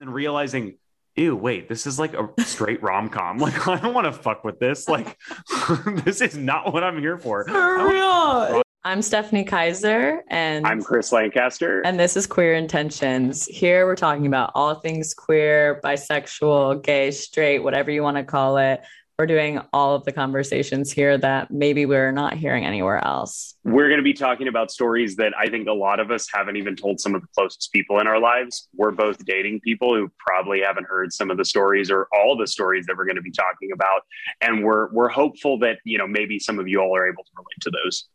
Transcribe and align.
and 0.00 0.12
realizing 0.12 0.76
ew, 1.16 1.34
wait, 1.34 1.68
this 1.68 1.86
is 1.86 1.98
like 1.98 2.14
a 2.14 2.28
straight 2.44 2.82
rom 2.82 3.08
com. 3.08 3.38
Like, 3.48 3.66
I 3.66 3.76
don't 3.80 3.94
want 3.94 4.06
to 4.06 4.12
fuck 4.12 4.44
with 4.44 4.60
this. 4.60 4.88
Like, 4.88 5.18
this 6.04 6.20
is 6.20 6.36
not 6.36 6.72
what 6.72 6.84
I'm 6.84 6.98
here 6.98 7.18
for. 7.18 7.44
For 7.44 7.88
real. 7.88 8.62
I'm 8.84 9.02
Stephanie 9.02 9.44
Kaiser, 9.44 10.22
and 10.28 10.66
I'm 10.66 10.80
Chris 10.80 11.10
Lancaster. 11.10 11.82
And 11.84 11.98
this 11.98 12.16
is 12.16 12.26
Queer 12.26 12.54
Intentions. 12.54 13.44
Here 13.46 13.84
we're 13.84 13.96
talking 13.96 14.26
about 14.26 14.52
all 14.54 14.76
things 14.76 15.12
queer, 15.14 15.80
bisexual, 15.82 16.84
gay, 16.84 17.10
straight, 17.10 17.58
whatever 17.58 17.90
you 17.90 18.02
want 18.02 18.16
to 18.16 18.24
call 18.24 18.56
it 18.58 18.80
we're 19.18 19.26
doing 19.26 19.60
all 19.72 19.96
of 19.96 20.04
the 20.04 20.12
conversations 20.12 20.92
here 20.92 21.18
that 21.18 21.50
maybe 21.50 21.84
we're 21.86 22.12
not 22.12 22.34
hearing 22.34 22.64
anywhere 22.64 23.04
else. 23.04 23.56
We're 23.64 23.88
going 23.88 23.98
to 23.98 24.04
be 24.04 24.12
talking 24.12 24.46
about 24.46 24.70
stories 24.70 25.16
that 25.16 25.32
I 25.36 25.48
think 25.48 25.66
a 25.66 25.72
lot 25.72 25.98
of 25.98 26.12
us 26.12 26.28
haven't 26.32 26.54
even 26.54 26.76
told 26.76 27.00
some 27.00 27.16
of 27.16 27.22
the 27.22 27.26
closest 27.36 27.72
people 27.72 27.98
in 27.98 28.06
our 28.06 28.20
lives. 28.20 28.68
We're 28.76 28.92
both 28.92 29.24
dating 29.24 29.58
people 29.64 29.92
who 29.92 30.08
probably 30.24 30.60
haven't 30.60 30.86
heard 30.86 31.12
some 31.12 31.32
of 31.32 31.36
the 31.36 31.44
stories 31.44 31.90
or 31.90 32.06
all 32.14 32.36
the 32.36 32.46
stories 32.46 32.86
that 32.86 32.96
we're 32.96 33.06
going 33.06 33.16
to 33.16 33.22
be 33.22 33.32
talking 33.32 33.72
about, 33.72 34.02
and 34.40 34.62
we're 34.62 34.88
we're 34.92 35.08
hopeful 35.08 35.58
that 35.58 35.78
you 35.82 35.98
know 35.98 36.06
maybe 36.06 36.38
some 36.38 36.60
of 36.60 36.68
you 36.68 36.80
all 36.80 36.96
are 36.96 37.08
able 37.08 37.24
to 37.24 37.30
relate 37.36 37.60
to 37.62 37.70
those 37.70 38.08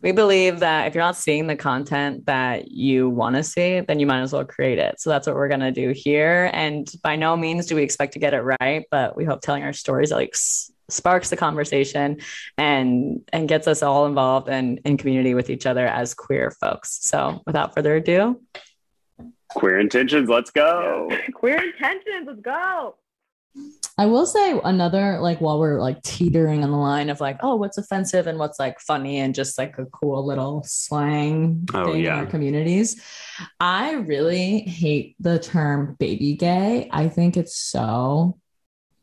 we 0.00 0.12
believe 0.12 0.60
that 0.60 0.86
if 0.86 0.94
you're 0.94 1.02
not 1.02 1.16
seeing 1.16 1.46
the 1.46 1.56
content 1.56 2.26
that 2.26 2.70
you 2.70 3.08
want 3.08 3.34
to 3.36 3.42
see, 3.42 3.80
then 3.80 3.98
you 3.98 4.06
might 4.06 4.20
as 4.20 4.32
well 4.32 4.44
create 4.44 4.78
it. 4.78 5.00
So 5.00 5.10
that's 5.10 5.26
what 5.26 5.34
we're 5.34 5.48
going 5.48 5.60
to 5.60 5.72
do 5.72 5.90
here. 5.90 6.50
And 6.52 6.90
by 7.02 7.16
no 7.16 7.36
means 7.36 7.66
do 7.66 7.74
we 7.74 7.82
expect 7.82 8.12
to 8.12 8.18
get 8.20 8.32
it 8.32 8.42
right, 8.60 8.84
but 8.90 9.16
we 9.16 9.24
hope 9.24 9.40
telling 9.40 9.64
our 9.64 9.72
stories 9.72 10.12
like 10.12 10.36
sparks 10.90 11.30
the 11.30 11.36
conversation 11.36 12.18
and 12.56 13.20
and 13.32 13.48
gets 13.48 13.66
us 13.66 13.82
all 13.82 14.06
involved 14.06 14.48
and 14.48 14.80
in 14.84 14.96
community 14.96 15.34
with 15.34 15.50
each 15.50 15.66
other 15.66 15.86
as 15.86 16.14
queer 16.14 16.50
folks. 16.50 16.98
So 17.02 17.42
without 17.44 17.74
further 17.74 17.96
ado, 17.96 18.40
queer 19.50 19.80
intentions, 19.80 20.28
let's 20.28 20.50
go. 20.50 21.10
queer 21.34 21.62
intentions, 21.62 22.26
let's 22.26 22.40
go. 22.40 22.94
I 23.98 24.06
will 24.06 24.26
say 24.26 24.60
another 24.62 25.18
like 25.18 25.40
while 25.40 25.58
we're 25.58 25.80
like 25.80 26.00
teetering 26.02 26.62
on 26.62 26.70
the 26.70 26.76
line 26.76 27.10
of 27.10 27.20
like, 27.20 27.38
oh, 27.42 27.56
what's 27.56 27.78
offensive 27.78 28.28
and 28.28 28.38
what's 28.38 28.56
like 28.56 28.78
funny 28.78 29.18
and 29.18 29.34
just 29.34 29.58
like 29.58 29.76
a 29.76 29.86
cool 29.86 30.24
little 30.24 30.62
slang 30.64 31.68
oh, 31.74 31.92
thing 31.92 32.04
yeah. 32.04 32.12
in 32.12 32.18
our 32.20 32.26
communities. 32.26 33.02
I 33.58 33.94
really 33.94 34.60
hate 34.60 35.16
the 35.18 35.40
term 35.40 35.96
baby 35.98 36.34
gay. 36.34 36.88
I 36.92 37.08
think 37.08 37.36
it's 37.36 37.58
so 37.58 38.38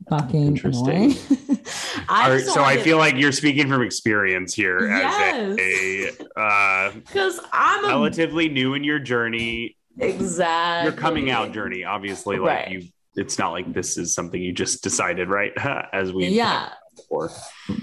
fucking 0.08 0.46
interesting. 0.46 1.10
I 2.08 2.38
so 2.38 2.64
I 2.64 2.78
feel 2.78 2.96
like 2.96 3.16
you're 3.16 3.32
speaking 3.32 3.68
from 3.68 3.82
experience 3.82 4.54
here 4.54 4.88
yes. 4.88 5.58
as 5.58 5.58
a 5.58 6.90
because 6.94 7.38
uh, 7.38 7.42
I'm 7.52 7.84
a... 7.84 7.88
relatively 7.88 8.48
new 8.48 8.72
in 8.72 8.82
your 8.82 8.98
journey. 8.98 9.76
Exactly. 9.98 10.90
Your 10.90 10.98
coming 10.98 11.30
out 11.30 11.52
journey, 11.52 11.84
obviously, 11.84 12.38
like 12.38 12.66
right. 12.66 12.70
you 12.70 12.88
it's 13.16 13.38
not 13.38 13.52
like 13.52 13.72
this 13.72 13.96
is 13.96 14.14
something 14.14 14.40
you 14.40 14.52
just 14.52 14.82
decided, 14.82 15.28
right? 15.28 15.52
As 15.92 16.12
we 16.12 16.28
yeah 16.28 16.70
before. 16.96 17.30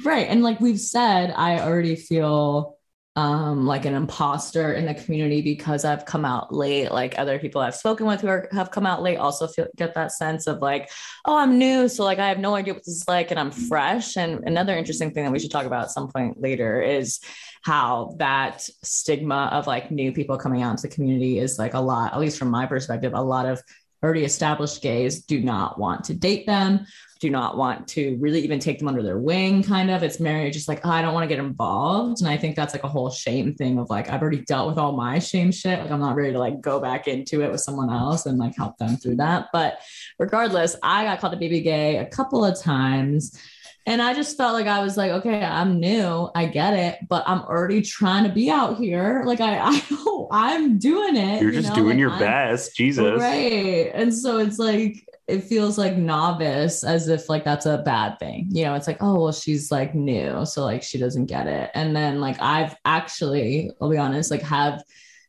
Right. 0.04 0.28
And 0.28 0.44
like 0.44 0.60
we've 0.60 0.80
said, 0.80 1.32
I 1.36 1.60
already 1.60 1.96
feel 1.96 2.78
um 3.16 3.68
like 3.68 3.86
an 3.86 3.94
imposter 3.94 4.74
in 4.74 4.88
the 4.88 4.94
community 4.96 5.44
because 5.44 5.86
I've 5.86 6.04
come 6.04 6.26
out 6.26 6.52
late. 6.52 6.92
Like 6.92 7.20
other 7.20 7.38
people 7.38 7.62
I've 7.62 7.76
spoken 7.76 8.08
with 8.08 8.22
who 8.22 8.28
are, 8.28 8.50
have 8.52 8.72
come 8.72 8.88
out 8.88 9.04
late 9.04 9.18
also 9.18 9.46
feel, 9.48 9.68
get 9.76 9.94
that 9.94 10.12
sense 10.12 10.48
of 10.48 10.62
like, 10.62 10.90
oh, 11.26 11.38
I'm 11.38 11.60
new, 11.60 11.88
so 11.88 12.04
like 12.04 12.18
I 12.18 12.28
have 12.28 12.40
no 12.40 12.56
idea 12.56 12.74
what 12.74 12.84
this 12.84 12.96
is 12.96 13.08
like, 13.08 13.30
and 13.30 13.40
I'm 13.40 13.52
fresh. 13.52 14.18
And 14.18 14.44
another 14.48 14.76
interesting 14.76 15.12
thing 15.12 15.26
that 15.26 15.32
we 15.32 15.38
should 15.38 15.52
talk 15.52 15.68
about 15.68 15.84
at 15.84 15.92
some 15.92 16.08
point 16.08 16.42
later 16.42 16.82
is 16.82 17.20
how 17.62 18.16
that 18.18 18.62
stigma 18.84 19.50
of 19.54 19.68
like 19.68 19.92
new 19.92 20.12
people 20.12 20.38
coming 20.38 20.64
out 20.64 20.72
into 20.72 20.88
the 20.88 20.94
community 20.94 21.38
is 21.38 21.60
like 21.60 21.76
a 21.76 21.80
lot, 21.80 22.14
at 22.14 22.20
least 22.20 22.40
from 22.40 22.50
my 22.50 22.66
perspective, 22.66 23.14
a 23.14 23.22
lot 23.22 23.46
of 23.46 23.62
already 24.04 24.26
established 24.26 24.82
gays 24.82 25.24
do 25.24 25.42
not 25.42 25.80
want 25.80 26.04
to 26.06 26.14
date 26.14 26.46
them, 26.46 26.86
do 27.24 27.30
not 27.30 27.56
want 27.56 27.88
to 27.88 28.18
really 28.20 28.42
even 28.42 28.60
take 28.60 28.80
them 28.80 28.90
under 28.90 29.02
their 29.02 29.18
wing, 29.18 29.64
kind 29.64 29.90
of. 29.90 30.04
It's 30.04 30.20
Mary 30.20 30.52
just 30.52 30.68
like, 30.68 30.86
oh, 30.86 30.90
I 30.90 31.02
don't 31.02 31.14
want 31.14 31.24
to 31.24 31.34
get 31.34 31.44
involved. 31.44 32.20
And 32.20 32.30
I 32.30 32.36
think 32.36 32.58
that's 32.58 32.74
like 32.74 32.84
a 32.84 32.90
whole 32.90 33.10
shame 33.10 33.56
thing 33.56 33.80
of 33.80 33.90
like, 33.90 34.10
I've 34.10 34.22
already 34.22 34.42
dealt 34.42 34.68
with 34.68 34.78
all 34.78 34.92
my 34.92 35.20
shame 35.20 35.52
shit. 35.54 35.80
Like, 35.80 35.90
I'm 35.90 36.02
not 36.02 36.18
ready 36.18 36.34
to 36.34 36.40
like 36.40 36.60
go 36.60 36.82
back 36.82 37.08
into 37.08 37.42
it 37.42 37.50
with 37.50 37.62
someone 37.62 37.90
else 37.90 38.26
and 38.26 38.38
like 38.38 38.58
help 38.58 38.78
them 38.78 38.98
through 38.98 39.16
that. 39.16 39.48
But 39.54 39.80
regardless, 40.20 40.76
I 40.84 41.06
got 41.06 41.22
called 41.22 41.34
a 41.34 41.38
baby 41.38 41.62
gay 41.62 41.98
a 41.98 42.06
couple 42.06 42.44
of 42.44 42.60
times. 42.60 43.40
And 43.86 44.02
I 44.02 44.14
just 44.14 44.38
felt 44.38 44.54
like 44.54 44.68
I 44.68 44.82
was 44.82 44.96
like, 44.96 45.12
okay, 45.12 45.44
I'm 45.44 45.80
new, 45.80 46.30
I 46.34 46.46
get 46.46 46.74
it, 46.74 47.00
but 47.10 47.24
I'm 47.28 47.42
already 47.42 47.82
trying 47.82 48.24
to 48.24 48.30
be 48.30 48.50
out 48.50 48.78
here. 48.78 49.24
Like 49.26 49.42
I, 49.42 49.58
I 49.62 50.28
I'm 50.32 50.80
doing 50.80 51.18
it. 51.18 51.42
You're 51.42 51.52
just 51.52 51.70
you 51.70 51.70
know? 51.70 51.76
doing 51.76 51.90
like, 51.90 51.98
your 52.00 52.12
I'm, 52.12 52.20
best, 52.20 52.76
Jesus. 52.76 53.20
Right. 53.20 53.92
And 53.94 54.14
so 54.14 54.40
it's 54.40 54.58
like 54.58 55.06
it 55.28 55.44
feels 55.44 55.78
like 55.78 55.96
novice 55.96 56.84
as 56.84 57.08
if 57.08 57.30
like 57.30 57.44
that's 57.44 57.66
a 57.66 57.78
bad 57.80 58.20
thing. 58.20 58.48
You 58.50 58.66
know, 58.66 58.76
it's 58.76 58.88
like, 58.88 59.02
oh 59.02 59.20
well, 59.20 59.32
she's 59.32 59.72
like 59.72 59.96
new. 59.96 60.46
So 60.46 60.64
like 60.64 60.84
she 60.84 60.98
doesn't 60.98 61.26
get 61.26 61.48
it. 61.48 61.72
And 61.74 61.96
then 61.96 62.22
like 62.22 62.42
I've 62.42 62.76
actually, 62.86 63.72
I'll 63.82 63.90
be 63.90 63.98
honest, 63.98 64.32
like 64.32 64.42
have 64.44 64.84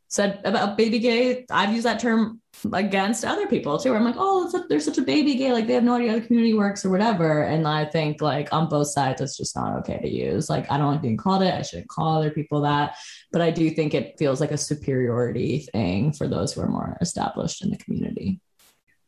said 0.09 0.41
about 0.45 0.77
baby 0.77 0.99
gay, 1.01 1.45
I've 1.51 1.73
used 1.73 1.87
that 1.87 2.01
term 2.01 2.41
against 2.73 3.25
other 3.25 3.47
people 3.47 3.79
too. 3.79 3.91
Where 3.91 3.99
I'm 3.99 4.05
like, 4.05 4.17
oh, 4.19 4.51
a, 4.55 4.67
they're 4.69 4.81
such 4.81 4.99
a 4.99 5.03
baby 5.03 5.35
gay, 5.35 5.53
like 5.53 5.67
they 5.67 5.75
have 5.75 5.85
no 5.85 5.95
idea 5.95 6.11
how 6.11 6.19
the 6.19 6.27
community 6.27 6.55
works 6.55 6.85
or 6.85 6.91
whatever. 6.91 7.43
And 7.43 7.67
I 7.67 7.85
think 7.85 8.21
like 8.21 8.53
on 8.53 8.69
both 8.69 8.89
sides, 8.89 9.21
it's 9.21 9.37
just 9.37 9.57
not 9.57 9.79
okay 9.79 9.99
to 9.99 10.09
use. 10.09 10.49
Like 10.49 10.71
I 10.71 10.79
don't 10.79 10.93
like 10.93 11.03
being 11.03 11.17
called 11.17 11.43
it. 11.43 11.55
I 11.55 11.63
shouldn't 11.63 11.89
call 11.89 12.19
other 12.19 12.31
people 12.31 12.63
that. 12.63 12.97
But 13.33 13.43
I 13.43 13.51
do 13.51 13.71
think 13.71 13.95
it 13.95 14.19
feels 14.19 14.41
like 14.41 14.53
a 14.53 14.59
superiority 14.59 15.67
thing 15.73 16.13
for 16.13 16.29
those 16.29 16.53
who 16.53 16.61
are 16.61 16.69
more 16.69 16.97
established 17.01 17.65
in 17.65 17.71
the 17.71 17.79
community. 17.79 18.41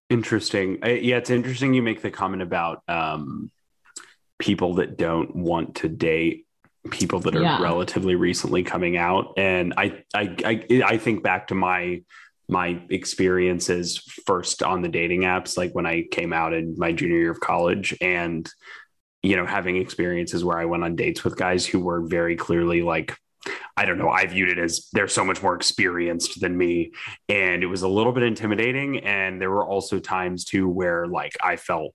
Interesting. 0.09 0.78
I, 0.83 0.91
yeah, 0.91 1.17
it's 1.17 1.31
interesting 1.31 1.75
you 1.75 1.83
make 1.83 2.03
the 2.03 2.11
comment 2.11 2.43
about 2.43 2.83
um, 2.89 3.51
people 4.39 4.75
that 4.75 4.97
don't 4.97 5.34
want 5.34 5.77
to 5.77 5.89
date 5.89 6.47
people 6.91 7.21
that 7.21 7.34
are 7.34 7.43
yeah. 7.43 7.61
relatively 7.61 8.15
recently 8.15 8.63
coming 8.63 8.97
out 8.97 9.34
and 9.37 9.75
I, 9.77 10.05
I 10.15 10.37
i 10.45 10.83
i 10.84 10.97
think 10.99 11.23
back 11.23 11.49
to 11.49 11.55
my 11.57 12.03
my 12.49 12.81
experiences 12.91 13.99
first 14.27 14.62
on 14.62 14.83
the 14.83 14.89
dating 14.89 15.23
apps, 15.23 15.57
like 15.57 15.73
when 15.73 15.87
I 15.87 16.05
came 16.11 16.33
out 16.33 16.53
in 16.53 16.75
my 16.79 16.93
junior 16.93 17.19
year 17.19 17.31
of 17.31 17.41
college 17.41 17.97
and, 18.01 18.49
you 19.23 19.37
know, 19.37 19.47
having 19.47 19.77
experiences 19.77 20.45
where 20.45 20.59
I 20.59 20.67
went 20.67 20.84
on 20.84 20.95
dates 20.95 21.25
with 21.25 21.37
guys 21.37 21.67
who 21.67 21.81
were 21.81 22.07
very 22.07 22.37
clearly 22.37 22.83
like, 22.83 23.17
I 23.77 23.84
don't 23.84 23.99
know, 23.99 24.11
I 24.11 24.27
viewed 24.27 24.49
it 24.49 24.59
as 24.59 24.89
they're 24.93 25.09
so 25.09 25.25
much 25.25 25.43
more 25.43 25.55
experienced 25.55 26.41
than 26.41 26.57
me. 26.57 26.93
And 27.29 27.62
it 27.62 27.67
was 27.67 27.83
a 27.83 27.89
little 27.89 28.12
bit 28.12 28.23
intimidating. 28.23 28.99
And 29.01 29.41
there 29.41 29.51
were 29.51 29.67
also 29.67 29.99
times 29.99 30.45
too 30.45 30.69
where 30.69 31.07
like 31.07 31.37
I 31.43 31.57
felt 31.57 31.95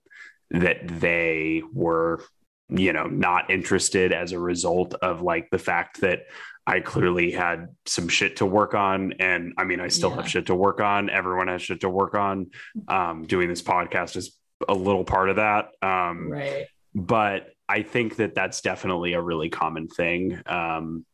that 0.50 0.86
they 0.86 1.62
were, 1.72 2.22
you 2.68 2.92
know, 2.92 3.06
not 3.06 3.50
interested 3.50 4.12
as 4.12 4.32
a 4.32 4.38
result 4.38 4.94
of 4.94 5.22
like 5.22 5.48
the 5.50 5.58
fact 5.58 6.02
that 6.02 6.20
I 6.66 6.80
clearly 6.80 7.32
had 7.32 7.68
some 7.86 8.08
shit 8.08 8.36
to 8.36 8.46
work 8.46 8.74
on. 8.74 9.14
And 9.14 9.52
I 9.58 9.64
mean, 9.64 9.80
I 9.80 9.88
still 9.88 10.10
yeah. 10.10 10.16
have 10.16 10.28
shit 10.28 10.46
to 10.46 10.54
work 10.54 10.80
on. 10.80 11.10
Everyone 11.10 11.48
has 11.48 11.62
shit 11.62 11.80
to 11.80 11.88
work 11.88 12.14
on. 12.14 12.50
Um, 12.88 13.24
doing 13.24 13.48
this 13.48 13.62
podcast 13.62 14.16
is 14.16 14.36
a 14.68 14.74
little 14.74 15.04
part 15.04 15.28
of 15.28 15.36
that. 15.36 15.70
Um, 15.82 16.30
right. 16.30 16.66
But 16.94 17.48
I 17.68 17.82
think 17.82 18.16
that 18.16 18.34
that's 18.34 18.60
definitely 18.60 19.14
a 19.14 19.20
really 19.20 19.48
common 19.48 19.88
thing 19.88 20.40
um, 20.46 21.04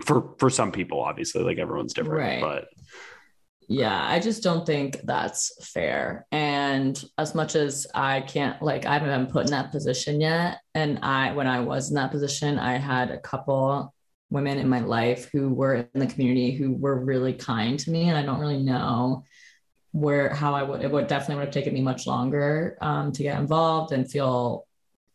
for 0.00 0.34
for 0.38 0.50
some 0.50 0.72
people. 0.72 1.00
Obviously, 1.00 1.42
like 1.42 1.58
everyone's 1.58 1.94
different, 1.94 2.18
right. 2.18 2.40
but 2.40 2.68
yeah, 3.70 4.02
I 4.02 4.18
just 4.18 4.42
don't 4.42 4.64
think 4.64 4.98
that's 5.04 5.52
fair. 5.72 6.26
And 6.32 7.02
as 7.18 7.34
much 7.34 7.54
as 7.54 7.86
I 7.94 8.22
can't, 8.22 8.62
like, 8.62 8.86
I 8.86 8.94
haven't 8.94 9.10
been 9.10 9.30
put 9.30 9.44
in 9.44 9.50
that 9.50 9.70
position 9.70 10.22
yet. 10.22 10.60
And 10.74 11.00
I, 11.02 11.32
when 11.32 11.46
I 11.46 11.60
was 11.60 11.90
in 11.90 11.96
that 11.96 12.10
position, 12.10 12.58
I 12.58 12.78
had 12.78 13.10
a 13.10 13.20
couple 13.20 13.94
women 14.30 14.58
in 14.58 14.68
my 14.68 14.80
life 14.80 15.30
who 15.32 15.48
were 15.48 15.88
in 15.94 16.00
the 16.00 16.06
community 16.06 16.52
who 16.52 16.72
were 16.72 16.98
really 16.98 17.32
kind 17.32 17.78
to 17.78 17.90
me 17.90 18.08
and 18.08 18.18
i 18.18 18.22
don't 18.22 18.40
really 18.40 18.62
know 18.62 19.24
where 19.92 20.28
how 20.34 20.54
i 20.54 20.62
would 20.62 20.82
it 20.82 20.90
would 20.90 21.06
definitely 21.06 21.36
would 21.36 21.46
have 21.46 21.54
taken 21.54 21.72
me 21.72 21.80
much 21.80 22.06
longer 22.06 22.76
um, 22.80 23.10
to 23.12 23.22
get 23.22 23.40
involved 23.40 23.92
and 23.92 24.10
feel 24.10 24.66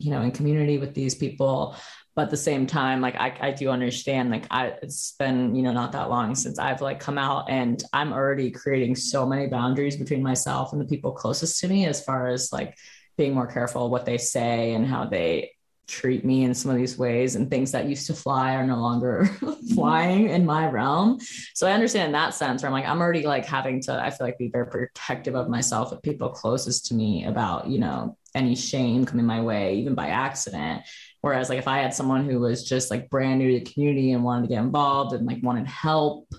you 0.03 0.11
know 0.11 0.21
in 0.21 0.31
community 0.31 0.77
with 0.77 0.93
these 0.93 1.15
people. 1.15 1.75
But 2.15 2.23
at 2.25 2.29
the 2.29 2.37
same 2.37 2.67
time 2.67 3.01
like 3.01 3.15
I, 3.15 3.35
I 3.41 3.51
do 3.53 3.71
understand 3.71 4.29
like 4.29 4.45
i 4.51 4.75
it's 4.83 5.13
been 5.17 5.55
you 5.55 5.63
know 5.63 5.71
not 5.71 5.93
that 5.93 6.11
long 6.11 6.35
since 6.35 6.59
i've 6.59 6.79
like 6.79 6.99
come 6.99 7.17
out 7.17 7.49
and 7.49 7.83
i'm 7.91 8.13
already 8.13 8.51
creating 8.51 8.95
so 8.95 9.25
many 9.25 9.47
boundaries 9.47 9.97
between 9.97 10.21
myself 10.21 10.73
and 10.73 10.79
the 10.79 10.85
people 10.85 11.11
closest 11.13 11.59
to 11.61 11.67
me 11.67 11.87
as 11.87 12.05
far 12.05 12.27
as 12.27 12.53
like 12.53 12.77
being 13.17 13.33
more 13.33 13.47
careful 13.47 13.89
what 13.89 14.05
they 14.05 14.19
say 14.19 14.75
and 14.75 14.85
how 14.85 15.05
they 15.05 15.53
treat 15.87 16.23
me 16.23 16.43
in 16.43 16.53
some 16.53 16.71
of 16.71 16.77
these 16.77 16.97
ways 16.97 17.35
and 17.35 17.49
things 17.49 17.71
that 17.71 17.87
used 17.87 18.07
to 18.07 18.13
fly 18.13 18.55
are 18.55 18.65
no 18.65 18.77
longer 18.77 19.25
flying 19.73 20.29
in 20.29 20.45
my 20.45 20.67
realm 20.67 21.19
so 21.53 21.67
i 21.67 21.71
understand 21.71 22.07
in 22.07 22.11
that 22.13 22.33
sense 22.33 22.61
where 22.61 22.67
i'm 22.67 22.73
like 22.73 22.87
i'm 22.87 23.01
already 23.01 23.23
like 23.23 23.45
having 23.45 23.81
to 23.81 23.93
i 23.93 24.09
feel 24.09 24.25
like 24.25 24.37
be 24.37 24.49
very 24.49 24.67
protective 24.67 25.35
of 25.35 25.49
myself 25.49 25.91
with 25.91 26.01
people 26.01 26.29
closest 26.29 26.85
to 26.85 26.93
me 26.93 27.25
about 27.25 27.67
you 27.67 27.79
know 27.79 28.17
any 28.33 28.55
shame 28.55 29.05
coming 29.05 29.25
my 29.25 29.41
way 29.41 29.75
even 29.75 29.93
by 29.93 30.07
accident 30.07 30.81
whereas 31.21 31.49
like 31.49 31.59
if 31.59 31.67
i 31.67 31.79
had 31.79 31.93
someone 31.93 32.29
who 32.29 32.39
was 32.39 32.63
just 32.63 32.89
like 32.89 33.09
brand 33.09 33.39
new 33.39 33.51
to 33.51 33.63
the 33.63 33.71
community 33.71 34.13
and 34.13 34.23
wanted 34.23 34.43
to 34.43 34.47
get 34.47 34.63
involved 34.63 35.13
and 35.13 35.27
like 35.27 35.43
wanted 35.43 35.67
help 35.67 36.33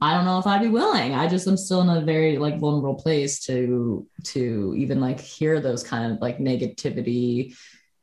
I 0.00 0.14
don't 0.14 0.26
know 0.26 0.38
if 0.38 0.46
I'd 0.46 0.62
be 0.62 0.68
willing. 0.68 1.14
I 1.14 1.26
just 1.26 1.48
am 1.48 1.56
still 1.56 1.80
in 1.80 1.88
a 1.88 2.00
very 2.00 2.38
like 2.38 2.60
vulnerable 2.60 2.94
place 2.94 3.40
to 3.46 4.06
to 4.24 4.74
even 4.76 5.00
like 5.00 5.18
hear 5.18 5.60
those 5.60 5.82
kind 5.82 6.12
of 6.12 6.20
like 6.20 6.38
negativity, 6.38 7.56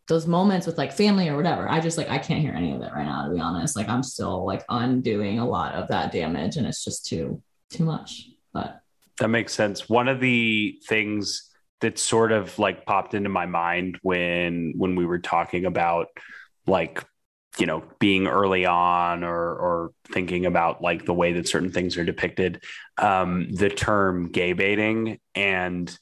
those 0.07 0.27
moments 0.27 0.67
with 0.67 0.77
like 0.77 0.91
family 0.91 1.29
or 1.29 1.35
whatever. 1.35 1.69
I 1.69 1.79
just 1.79 1.97
like 1.97 2.09
I 2.09 2.19
can't 2.19 2.41
hear 2.41 2.53
any 2.53 2.73
of 2.73 2.81
it 2.81 2.91
right 2.93 3.05
now, 3.05 3.25
to 3.27 3.33
be 3.33 3.39
honest. 3.39 3.75
Like 3.75 3.89
I'm 3.89 4.03
still 4.03 4.45
like 4.45 4.63
undoing 4.69 5.39
a 5.39 5.47
lot 5.47 5.73
of 5.73 5.87
that 5.87 6.11
damage 6.11 6.57
and 6.57 6.67
it's 6.67 6.83
just 6.83 7.05
too 7.05 7.41
too 7.71 7.83
much. 7.83 8.29
But 8.53 8.81
that 9.19 9.29
makes 9.29 9.53
sense. 9.53 9.89
One 9.89 10.07
of 10.07 10.19
the 10.19 10.79
things 10.87 11.49
that 11.81 11.97
sort 11.97 12.31
of 12.31 12.57
like 12.59 12.85
popped 12.85 13.13
into 13.13 13.29
my 13.29 13.45
mind 13.45 13.99
when 14.01 14.73
when 14.77 14.95
we 14.95 15.05
were 15.05 15.19
talking 15.19 15.65
about 15.65 16.07
like 16.67 17.03
you 17.57 17.65
know 17.65 17.83
being 17.99 18.27
early 18.27 18.65
on 18.65 19.23
or 19.23 19.35
or 19.35 19.91
thinking 20.11 20.45
about 20.45 20.81
like 20.81 21.05
the 21.05 21.13
way 21.13 21.33
that 21.33 21.47
certain 21.47 21.71
things 21.71 21.97
are 21.97 22.03
depicted 22.03 22.63
um 22.97 23.49
the 23.51 23.69
term 23.69 24.29
gay 24.29 24.53
baiting 24.53 25.19
and 25.35 25.97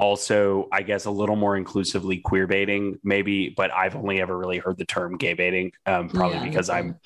also 0.00 0.68
i 0.72 0.82
guess 0.82 1.04
a 1.04 1.10
little 1.10 1.36
more 1.36 1.56
inclusively 1.56 2.18
queer 2.18 2.46
baiting 2.46 2.98
maybe 3.04 3.50
but 3.50 3.70
i've 3.72 3.94
only 3.94 4.20
ever 4.20 4.36
really 4.36 4.58
heard 4.58 4.76
the 4.78 4.84
term 4.84 5.16
gay 5.16 5.34
baiting 5.34 5.70
um 5.86 6.08
probably 6.08 6.38
yeah, 6.38 6.44
because 6.44 6.70
i'm 6.70 6.98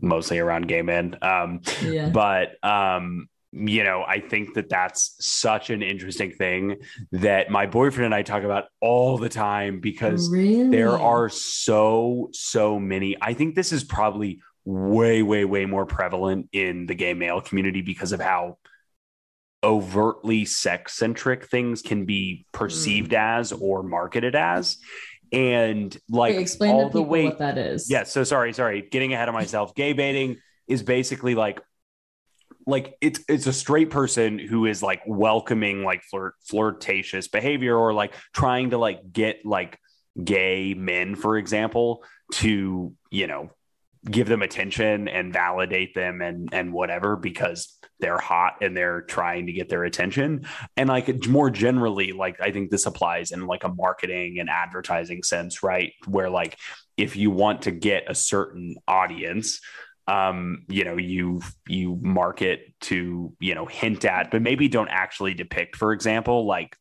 mostly 0.00 0.38
around 0.38 0.68
gay 0.68 0.82
men 0.82 1.16
um 1.22 1.60
yeah. 1.82 2.08
but 2.08 2.62
um 2.64 3.28
you 3.52 3.84
know, 3.84 4.02
I 4.06 4.18
think 4.20 4.54
that 4.54 4.70
that's 4.70 5.14
such 5.20 5.68
an 5.68 5.82
interesting 5.82 6.32
thing 6.32 6.78
that 7.12 7.50
my 7.50 7.66
boyfriend 7.66 8.06
and 8.06 8.14
I 8.14 8.22
talk 8.22 8.44
about 8.44 8.68
all 8.80 9.18
the 9.18 9.28
time 9.28 9.80
because 9.80 10.30
really? 10.30 10.70
there 10.70 10.98
are 10.98 11.28
so, 11.28 12.30
so 12.32 12.78
many. 12.78 13.16
I 13.20 13.34
think 13.34 13.54
this 13.54 13.72
is 13.72 13.84
probably 13.84 14.40
way, 14.64 15.22
way, 15.22 15.44
way 15.44 15.66
more 15.66 15.84
prevalent 15.84 16.48
in 16.52 16.86
the 16.86 16.94
gay 16.94 17.12
male 17.12 17.42
community 17.42 17.82
because 17.82 18.12
of 18.12 18.20
how 18.20 18.56
overtly 19.64 20.44
sex 20.44 20.94
centric 20.94 21.46
things 21.46 21.82
can 21.82 22.04
be 22.04 22.46
perceived 22.52 23.12
mm. 23.12 23.18
as 23.18 23.52
or 23.52 23.82
marketed 23.82 24.34
as. 24.34 24.78
And 25.32 25.96
like 26.10 26.34
Wait, 26.34 26.42
explain 26.42 26.72
all 26.72 26.90
the 26.90 27.02
way 27.02 27.24
what 27.24 27.38
that 27.38 27.56
is. 27.56 27.90
Yeah. 27.90 28.02
So 28.04 28.24
sorry, 28.24 28.52
sorry. 28.52 28.82
Getting 28.90 29.14
ahead 29.14 29.28
of 29.28 29.34
myself. 29.34 29.74
Gay 29.74 29.94
baiting 29.94 30.38
is 30.68 30.82
basically 30.82 31.34
like 31.34 31.60
like 32.66 32.96
it's 33.00 33.20
it's 33.28 33.46
a 33.46 33.52
straight 33.52 33.90
person 33.90 34.38
who 34.38 34.66
is 34.66 34.82
like 34.82 35.02
welcoming 35.06 35.84
like 35.84 36.02
flirt 36.02 36.34
flirtatious 36.44 37.28
behavior 37.28 37.76
or 37.76 37.92
like 37.92 38.14
trying 38.32 38.70
to 38.70 38.78
like 38.78 39.12
get 39.12 39.44
like 39.44 39.78
gay 40.22 40.74
men 40.74 41.16
for 41.16 41.38
example 41.38 42.04
to 42.32 42.92
you 43.10 43.26
know 43.26 43.50
give 44.10 44.28
them 44.28 44.42
attention 44.42 45.06
and 45.08 45.32
validate 45.32 45.94
them 45.94 46.20
and 46.22 46.48
and 46.52 46.72
whatever 46.72 47.16
because 47.16 47.78
they're 48.00 48.18
hot 48.18 48.54
and 48.60 48.76
they're 48.76 49.02
trying 49.02 49.46
to 49.46 49.52
get 49.52 49.68
their 49.68 49.84
attention 49.84 50.44
and 50.76 50.88
like 50.88 51.26
more 51.28 51.50
generally 51.50 52.10
like 52.10 52.40
i 52.40 52.50
think 52.50 52.68
this 52.70 52.86
applies 52.86 53.30
in 53.30 53.46
like 53.46 53.62
a 53.62 53.68
marketing 53.68 54.40
and 54.40 54.50
advertising 54.50 55.22
sense 55.22 55.62
right 55.62 55.92
where 56.06 56.28
like 56.28 56.58
if 56.96 57.14
you 57.14 57.30
want 57.30 57.62
to 57.62 57.70
get 57.70 58.04
a 58.08 58.14
certain 58.14 58.74
audience 58.88 59.60
um, 60.08 60.64
you 60.68 60.84
know, 60.84 60.96
you 60.96 61.42
you 61.68 61.96
market 62.02 62.74
to 62.82 63.32
you 63.38 63.54
know 63.54 63.66
hint 63.66 64.04
at, 64.04 64.30
but 64.30 64.42
maybe 64.42 64.68
don't 64.68 64.88
actually 64.88 65.34
depict. 65.34 65.76
For 65.76 65.92
example, 65.92 66.46
like 66.46 66.76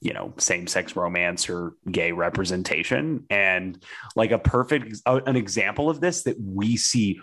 you 0.00 0.12
know 0.12 0.32
same-sex 0.38 0.94
romance 0.96 1.48
or 1.48 1.72
gay 1.90 2.12
representation 2.12 3.24
and 3.30 3.82
like 4.14 4.30
a 4.30 4.38
perfect 4.38 4.96
uh, 5.06 5.20
an 5.26 5.36
example 5.36 5.88
of 5.88 6.00
this 6.00 6.24
that 6.24 6.36
we 6.40 6.76
see 6.76 7.20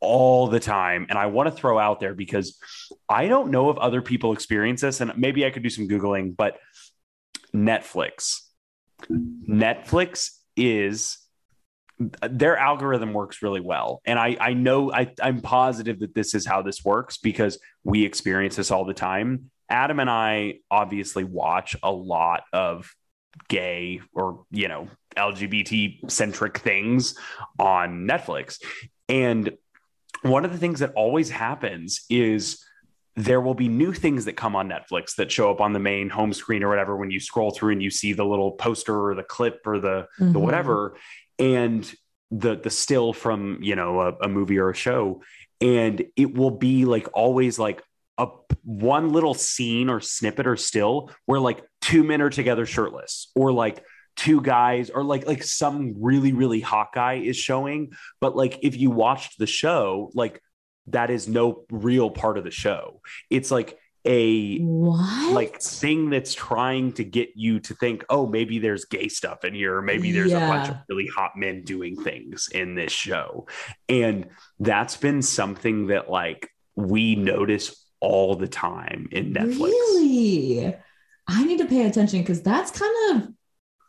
all 0.00 0.46
the 0.46 0.60
time 0.60 1.06
and 1.08 1.18
i 1.18 1.26
want 1.26 1.48
to 1.48 1.54
throw 1.54 1.78
out 1.78 2.00
there 2.00 2.14
because 2.14 2.58
i 3.08 3.26
don't 3.26 3.50
know 3.50 3.70
if 3.70 3.76
other 3.78 4.02
people 4.02 4.32
experience 4.32 4.80
this 4.80 5.00
and 5.00 5.12
maybe 5.16 5.44
i 5.44 5.50
could 5.50 5.62
do 5.62 5.70
some 5.70 5.88
googling 5.88 6.36
but 6.36 6.58
netflix 7.54 8.40
netflix 9.10 10.30
is 10.56 11.18
their 12.30 12.56
algorithm 12.56 13.12
works 13.12 13.42
really 13.42 13.60
well. 13.60 14.00
And 14.04 14.18
I, 14.18 14.36
I 14.40 14.52
know 14.54 14.92
I, 14.92 15.12
I'm 15.22 15.40
positive 15.40 16.00
that 16.00 16.14
this 16.14 16.34
is 16.34 16.46
how 16.46 16.62
this 16.62 16.84
works 16.84 17.18
because 17.18 17.58
we 17.84 18.04
experience 18.04 18.56
this 18.56 18.70
all 18.70 18.84
the 18.84 18.94
time. 18.94 19.50
Adam 19.70 20.00
and 20.00 20.10
I 20.10 20.58
obviously 20.70 21.24
watch 21.24 21.76
a 21.82 21.90
lot 21.90 22.42
of 22.52 22.92
gay 23.48 24.00
or, 24.12 24.44
you 24.50 24.68
know, 24.68 24.88
LGBT 25.16 26.10
centric 26.10 26.58
things 26.58 27.16
on 27.58 28.06
Netflix. 28.06 28.60
And 29.08 29.56
one 30.22 30.44
of 30.44 30.52
the 30.52 30.58
things 30.58 30.80
that 30.80 30.92
always 30.94 31.30
happens 31.30 32.04
is 32.10 32.64
there 33.16 33.40
will 33.40 33.54
be 33.54 33.68
new 33.68 33.92
things 33.92 34.24
that 34.24 34.34
come 34.34 34.54
on 34.54 34.68
Netflix 34.68 35.16
that 35.16 35.30
show 35.30 35.50
up 35.50 35.60
on 35.60 35.72
the 35.72 35.78
main 35.78 36.08
home 36.08 36.32
screen 36.32 36.62
or 36.62 36.68
whatever 36.68 36.96
when 36.96 37.10
you 37.10 37.20
scroll 37.20 37.50
through 37.50 37.72
and 37.72 37.82
you 37.82 37.90
see 37.90 38.12
the 38.12 38.24
little 38.24 38.52
poster 38.52 39.08
or 39.08 39.14
the 39.14 39.22
clip 39.22 39.60
or 39.66 39.78
the 39.78 40.06
mm-hmm. 40.18 40.32
the 40.32 40.38
whatever 40.38 40.96
and 41.38 41.92
the 42.30 42.56
the 42.56 42.70
still 42.70 43.12
from 43.12 43.58
you 43.60 43.74
know 43.74 44.00
a, 44.00 44.12
a 44.22 44.28
movie 44.28 44.58
or 44.58 44.70
a 44.70 44.74
show 44.74 45.20
and 45.60 46.04
it 46.16 46.34
will 46.34 46.52
be 46.52 46.84
like 46.84 47.08
always 47.12 47.58
like 47.58 47.82
a 48.20 48.26
one 48.62 49.12
little 49.12 49.34
scene 49.34 49.88
or 49.88 50.00
snippet 50.00 50.46
or 50.46 50.56
still 50.56 51.10
where 51.26 51.40
like 51.40 51.64
two 51.80 52.04
men 52.04 52.20
are 52.20 52.30
together 52.30 52.66
shirtless 52.66 53.30
or 53.34 53.52
like 53.52 53.82
two 54.16 54.40
guys 54.42 54.90
or 54.90 55.02
like 55.02 55.26
like 55.26 55.42
some 55.42 55.94
really 55.98 56.32
really 56.32 56.60
hot 56.60 56.88
guy 56.94 57.14
is 57.14 57.36
showing 57.36 57.92
but 58.20 58.36
like 58.36 58.58
if 58.62 58.76
you 58.76 58.90
watched 58.90 59.38
the 59.38 59.46
show 59.46 60.10
like 60.14 60.42
that 60.88 61.10
is 61.10 61.26
no 61.26 61.64
real 61.70 62.10
part 62.10 62.36
of 62.36 62.44
the 62.44 62.50
show 62.50 63.00
it's 63.30 63.50
like 63.50 63.78
a 64.06 64.58
what? 64.58 65.32
like 65.32 65.60
thing 65.60 66.10
that's 66.10 66.34
trying 66.34 66.92
to 66.94 67.04
get 67.04 67.30
you 67.34 67.60
to 67.60 67.74
think, 67.74 68.04
oh, 68.08 68.26
maybe 68.26 68.58
there's 68.58 68.86
gay 68.86 69.08
stuff 69.08 69.44
in 69.44 69.54
here, 69.54 69.76
or 69.76 69.82
maybe 69.82 70.10
there's 70.10 70.30
yeah. 70.30 70.46
a 70.46 70.48
bunch 70.48 70.70
of 70.70 70.76
really 70.88 71.06
hot 71.06 71.32
men 71.36 71.64
doing 71.64 72.02
things 72.02 72.48
in 72.50 72.74
this 72.74 72.92
show. 72.92 73.46
And 73.88 74.28
that's 74.58 74.96
been 74.96 75.20
something 75.20 75.88
that 75.88 76.10
like 76.10 76.48
we 76.76 77.14
notice 77.14 77.84
all 78.00 78.34
the 78.36 78.48
time 78.48 79.08
in 79.12 79.34
Netflix. 79.34 79.60
Really? 79.60 80.74
I 81.28 81.44
need 81.44 81.58
to 81.58 81.66
pay 81.66 81.86
attention 81.86 82.20
because 82.20 82.42
that's 82.42 82.70
kind 82.70 83.16
of 83.22 83.28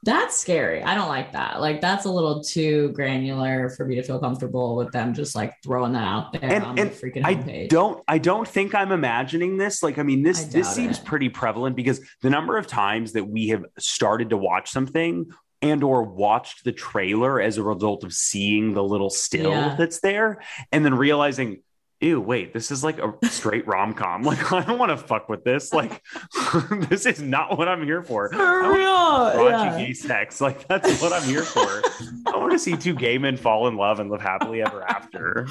that's 0.03 0.35
scary. 0.35 0.81
I 0.81 0.95
don't 0.95 1.09
like 1.09 1.33
that. 1.33 1.61
Like 1.61 1.79
that's 1.79 2.05
a 2.05 2.11
little 2.11 2.43
too 2.43 2.89
granular 2.93 3.69
for 3.69 3.85
me 3.85 3.95
to 3.95 4.03
feel 4.03 4.19
comfortable 4.19 4.75
with 4.75 4.91
them 4.91 5.13
just 5.13 5.35
like 5.35 5.53
throwing 5.63 5.93
that 5.93 6.03
out 6.03 6.33
there 6.33 6.43
and, 6.43 6.63
on 6.63 6.79
and 6.79 6.91
the 6.91 6.95
freaking 6.95 7.23
I 7.23 7.35
homepage. 7.35 7.69
don't 7.69 8.03
I 8.07 8.17
don't 8.17 8.47
think 8.47 8.73
I'm 8.73 8.91
imagining 8.91 9.57
this. 9.57 9.83
Like 9.83 9.99
I 9.99 10.03
mean 10.03 10.23
this 10.23 10.43
I 10.43 10.49
this 10.49 10.73
seems 10.73 10.97
it. 10.97 11.05
pretty 11.05 11.29
prevalent 11.29 11.75
because 11.75 12.01
the 12.21 12.31
number 12.31 12.57
of 12.57 12.65
times 12.65 13.13
that 13.13 13.25
we 13.25 13.49
have 13.49 13.63
started 13.77 14.31
to 14.31 14.37
watch 14.37 14.71
something 14.71 15.27
and 15.61 15.83
or 15.83 16.01
watched 16.03 16.63
the 16.63 16.71
trailer 16.71 17.39
as 17.39 17.59
a 17.59 17.63
result 17.63 18.03
of 18.03 18.11
seeing 18.11 18.73
the 18.73 18.83
little 18.83 19.11
still 19.11 19.51
yeah. 19.51 19.75
that's 19.77 19.99
there 19.99 20.41
and 20.71 20.83
then 20.83 20.95
realizing 20.95 21.61
ew, 22.01 22.19
wait, 22.19 22.53
this 22.53 22.71
is 22.71 22.83
like 22.83 22.99
a 22.99 23.13
straight 23.27 23.67
rom 23.67 23.93
com. 23.93 24.23
Like, 24.31 24.53
I 24.53 24.63
don't 24.63 24.79
want 24.79 24.91
to 24.91 24.97
fuck 24.97 25.27
with 25.27 25.43
this. 25.43 25.73
Like, 25.73 26.01
this 26.89 27.05
is 27.05 27.21
not 27.21 27.57
what 27.57 27.67
I'm 27.67 27.83
here 27.83 28.01
for. 28.01 28.29
For 28.29 28.73
real. 28.73 29.49
Yeah. 29.49 29.77
gay 29.77 29.93
sex. 29.93 30.39
Like, 30.39 30.65
that's 30.69 31.01
what 31.01 31.11
I'm 31.11 31.23
here 31.23 31.43
for. 31.43 31.81
I 32.27 32.37
want 32.37 32.53
to 32.53 32.59
see 32.59 32.77
two 32.77 32.93
gay 32.93 33.17
men 33.17 33.35
fall 33.35 33.67
in 33.67 33.75
love 33.75 33.99
and 33.99 34.09
live 34.09 34.21
happily 34.21 34.61
ever 34.61 34.83
after. 34.83 35.47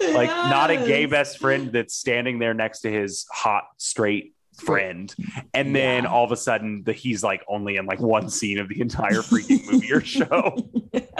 Like, 0.00 0.28
yes. 0.28 0.50
not 0.50 0.70
a 0.70 0.76
gay 0.76 1.06
best 1.06 1.38
friend 1.38 1.70
that's 1.72 1.94
standing 1.94 2.40
there 2.40 2.54
next 2.54 2.80
to 2.80 2.90
his 2.90 3.26
hot, 3.30 3.64
straight 3.76 4.33
friend 4.56 5.14
and 5.52 5.74
then 5.74 6.04
yeah. 6.04 6.10
all 6.10 6.24
of 6.24 6.32
a 6.32 6.36
sudden 6.36 6.82
the, 6.84 6.92
he's 6.92 7.22
like 7.22 7.44
only 7.48 7.76
in 7.76 7.86
like 7.86 8.00
one 8.00 8.28
scene 8.28 8.58
of 8.58 8.68
the 8.68 8.80
entire 8.80 9.20
freaking 9.20 9.64
movie 9.70 9.92
or 9.92 10.00
show 10.00 10.56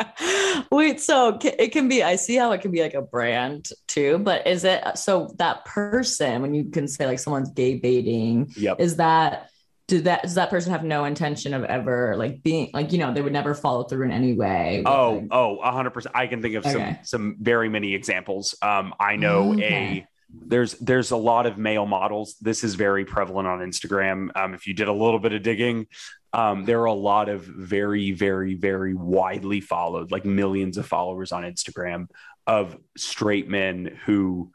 wait 0.70 1.00
so 1.00 1.38
it 1.42 1.72
can 1.72 1.88
be 1.88 2.02
i 2.02 2.16
see 2.16 2.36
how 2.36 2.52
it 2.52 2.60
can 2.60 2.70
be 2.70 2.80
like 2.80 2.94
a 2.94 3.02
brand 3.02 3.70
too 3.86 4.18
but 4.18 4.46
is 4.46 4.64
it 4.64 4.82
so 4.96 5.34
that 5.38 5.64
person 5.64 6.42
when 6.42 6.54
you 6.54 6.64
can 6.64 6.86
say 6.86 7.06
like 7.06 7.18
someone's 7.18 7.50
gay 7.50 7.74
baiting 7.74 8.52
yep. 8.56 8.80
is 8.80 8.96
that 8.96 9.50
do 9.86 10.00
that 10.00 10.22
does 10.22 10.34
that 10.34 10.48
person 10.48 10.72
have 10.72 10.84
no 10.84 11.04
intention 11.04 11.52
of 11.52 11.64
ever 11.64 12.16
like 12.16 12.42
being 12.42 12.70
like 12.72 12.92
you 12.92 12.98
know 12.98 13.12
they 13.12 13.20
would 13.20 13.32
never 13.32 13.54
follow 13.54 13.84
through 13.84 14.04
in 14.04 14.10
any 14.10 14.32
way 14.32 14.82
oh 14.86 15.14
like... 15.14 15.28
oh 15.30 15.58
100% 15.62 16.06
i 16.14 16.26
can 16.26 16.40
think 16.40 16.54
of 16.54 16.64
okay. 16.64 16.72
some 16.72 16.98
some 17.02 17.36
very 17.40 17.68
many 17.68 17.94
examples 17.94 18.54
um 18.62 18.94
i 18.98 19.16
know 19.16 19.52
okay. 19.52 19.64
a 19.64 20.13
there's 20.46 20.72
there's 20.74 21.10
a 21.10 21.16
lot 21.16 21.46
of 21.46 21.58
male 21.58 21.86
models. 21.86 22.36
This 22.40 22.64
is 22.64 22.74
very 22.74 23.04
prevalent 23.04 23.48
on 23.48 23.60
Instagram. 23.60 24.28
Um, 24.36 24.54
if 24.54 24.66
you 24.66 24.74
did 24.74 24.88
a 24.88 24.92
little 24.92 25.18
bit 25.18 25.32
of 25.32 25.42
digging, 25.42 25.86
um, 26.32 26.64
there 26.64 26.80
are 26.80 26.86
a 26.86 26.92
lot 26.92 27.28
of 27.28 27.42
very 27.42 28.12
very 28.12 28.54
very 28.54 28.94
widely 28.94 29.60
followed, 29.60 30.10
like 30.10 30.24
millions 30.24 30.78
of 30.78 30.86
followers 30.86 31.32
on 31.32 31.44
Instagram 31.44 32.08
of 32.46 32.76
straight 32.96 33.48
men 33.48 33.98
who 34.04 34.50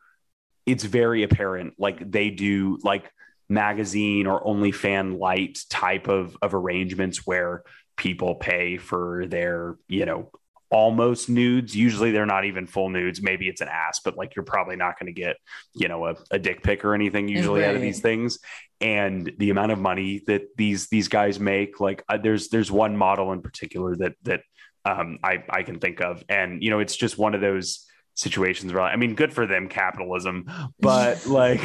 it's 0.65 0.83
very 0.83 1.23
apparent 1.23 1.73
like 1.79 2.11
they 2.11 2.29
do 2.29 2.77
like 2.83 3.11
magazine 3.47 4.27
or 4.27 4.45
only 4.45 4.71
fan 4.71 5.17
light 5.17 5.59
type 5.69 6.07
of 6.07 6.37
of 6.41 6.53
arrangements 6.53 7.25
where 7.25 7.63
people 7.97 8.35
pay 8.35 8.77
for 8.77 9.25
their 9.27 9.77
you 9.87 10.05
know 10.05 10.31
almost 10.71 11.29
nudes. 11.29 11.75
Usually 11.75 12.11
they're 12.11 12.25
not 12.25 12.45
even 12.45 12.67
full 12.67 12.89
nudes. 12.89 13.21
Maybe 13.21 13.47
it's 13.47 13.61
an 13.61 13.67
ass, 13.69 14.01
but 14.03 14.17
like 14.17 14.35
you're 14.35 14.45
probably 14.45 14.75
not 14.75 14.99
going 14.99 15.13
to 15.13 15.19
get, 15.19 15.37
you 15.73 15.87
know, 15.87 16.05
a, 16.05 16.15
a, 16.31 16.39
dick 16.39 16.63
pic 16.63 16.85
or 16.85 16.93
anything 16.93 17.27
usually 17.27 17.61
right. 17.61 17.69
out 17.69 17.75
of 17.75 17.81
these 17.81 18.01
things. 18.01 18.39
And 18.81 19.31
the 19.37 19.49
amount 19.49 19.71
of 19.71 19.79
money 19.79 20.21
that 20.27 20.43
these 20.57 20.87
these 20.87 21.07
guys 21.07 21.39
make, 21.39 21.79
like 21.79 22.03
uh, 22.07 22.17
there's 22.17 22.49
there's 22.49 22.71
one 22.71 22.95
model 22.95 23.33
in 23.33 23.41
particular 23.41 23.95
that 23.97 24.13
that 24.23 24.41
um, 24.85 25.19
I 25.23 25.43
I 25.49 25.63
can 25.63 25.79
think 25.79 26.01
of, 26.01 26.23
and 26.29 26.63
you 26.63 26.69
know, 26.69 26.79
it's 26.79 26.95
just 26.95 27.17
one 27.17 27.35
of 27.35 27.41
those 27.41 27.85
situations 28.19 28.73
where 28.73 28.83
I 28.83 28.95
mean, 28.95 29.15
good 29.15 29.33
for 29.33 29.47
them, 29.47 29.69
capitalism, 29.69 30.51
but 30.79 31.25
like 31.27 31.61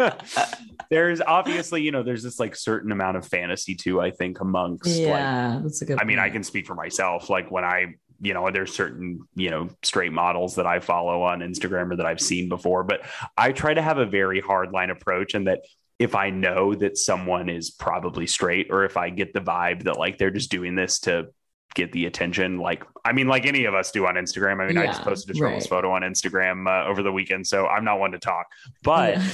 there's 0.90 1.20
obviously, 1.20 1.82
you 1.82 1.90
know, 1.90 2.02
there's 2.02 2.22
this 2.22 2.38
like 2.38 2.54
certain 2.54 2.92
amount 2.92 3.16
of 3.16 3.26
fantasy 3.26 3.74
too, 3.74 4.00
I 4.00 4.10
think, 4.10 4.40
amongst 4.40 4.98
yeah, 4.98 5.54
like, 5.54 5.62
that's 5.64 5.82
a 5.82 5.86
good 5.86 6.00
I 6.00 6.04
mean, 6.04 6.18
I 6.18 6.30
can 6.30 6.42
speak 6.42 6.66
for 6.66 6.74
myself. 6.74 7.30
Like 7.30 7.50
when 7.50 7.64
I 7.64 7.94
you 8.18 8.32
know, 8.32 8.50
there's 8.50 8.72
certain, 8.72 9.20
you 9.34 9.50
know, 9.50 9.68
straight 9.82 10.12
models 10.12 10.54
that 10.54 10.66
I 10.66 10.80
follow 10.80 11.22
on 11.22 11.40
Instagram 11.40 11.92
or 11.92 11.96
that 11.96 12.06
I've 12.06 12.20
seen 12.20 12.48
before, 12.48 12.82
but 12.82 13.02
I 13.36 13.52
try 13.52 13.74
to 13.74 13.82
have 13.82 13.98
a 13.98 14.06
very 14.06 14.40
hard 14.40 14.72
line 14.72 14.88
approach 14.88 15.34
and 15.34 15.46
that 15.48 15.60
if 15.98 16.14
I 16.14 16.30
know 16.30 16.74
that 16.74 16.96
someone 16.96 17.50
is 17.50 17.70
probably 17.70 18.26
straight 18.26 18.68
or 18.70 18.84
if 18.84 18.96
I 18.96 19.10
get 19.10 19.34
the 19.34 19.40
vibe 19.40 19.84
that 19.84 19.98
like 19.98 20.16
they're 20.16 20.30
just 20.30 20.50
doing 20.50 20.74
this 20.74 21.00
to 21.00 21.28
get 21.76 21.92
the 21.92 22.06
attention 22.06 22.58
like 22.58 22.82
i 23.04 23.12
mean 23.12 23.28
like 23.28 23.44
any 23.44 23.66
of 23.66 23.74
us 23.74 23.92
do 23.92 24.06
on 24.06 24.14
instagram 24.14 24.60
i 24.62 24.66
mean 24.66 24.76
yeah, 24.76 24.82
i 24.82 24.86
just 24.86 25.02
posted 25.02 25.38
a 25.38 25.40
right. 25.40 25.62
photo 25.68 25.92
on 25.92 26.02
instagram 26.02 26.66
uh, 26.66 26.88
over 26.88 27.02
the 27.02 27.12
weekend 27.12 27.46
so 27.46 27.66
i'm 27.66 27.84
not 27.84 28.00
one 28.00 28.10
to 28.10 28.18
talk 28.18 28.46
but 28.82 29.16
yeah. 29.16 29.28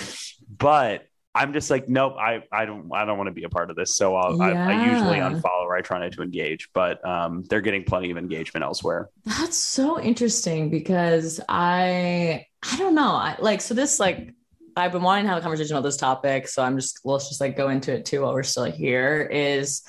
but 0.59 1.07
i'm 1.37 1.53
just 1.53 1.71
like 1.71 1.89
nope 1.89 2.17
i 2.19 2.43
i 2.51 2.65
don't 2.65 2.91
i 2.93 3.05
don't 3.05 3.17
want 3.17 3.29
to 3.29 3.33
be 3.33 3.45
a 3.45 3.49
part 3.49 3.71
of 3.71 3.77
this 3.77 3.97
so 3.97 4.17
I'll, 4.17 4.37
yeah. 4.37 4.67
I, 4.69 4.73
I, 4.73 4.93
usually 4.93 5.19
unfollow 5.19 5.63
or 5.63 5.77
i 5.77 5.81
try 5.81 6.01
not 6.01 6.13
to 6.13 6.23
engage 6.23 6.69
but 6.75 7.03
um, 7.07 7.45
they're 7.49 7.61
getting 7.61 7.85
plenty 7.85 8.11
of 8.11 8.19
engagement 8.19 8.65
elsewhere 8.65 9.09
that's 9.25 9.57
so 9.57 10.01
interesting 10.01 10.69
because 10.69 11.41
i 11.49 12.45
i 12.69 12.77
don't 12.77 12.97
know 12.97 13.13
I, 13.13 13.37
like 13.39 13.61
so 13.61 13.73
this 13.73 14.01
like 14.01 14.35
I've 14.75 14.93
been 14.93 15.03
wanting 15.03 15.25
to 15.25 15.29
have 15.29 15.37
a 15.39 15.43
conversation 15.43 15.77
about 15.77 15.85
this 15.85 15.99
topic, 15.99 16.49
so 16.49 16.63
I'm 16.63 16.79
just 16.79 17.01
let's 17.05 17.29
just 17.29 17.43
like 17.43 17.59
go 17.59 17.69
into 17.69 17.93
it 17.93 18.07
too 18.07 18.23
while 18.23 18.33
we're 18.33 18.43
still 18.43 18.65
here. 18.65 19.29
Is 19.31 19.83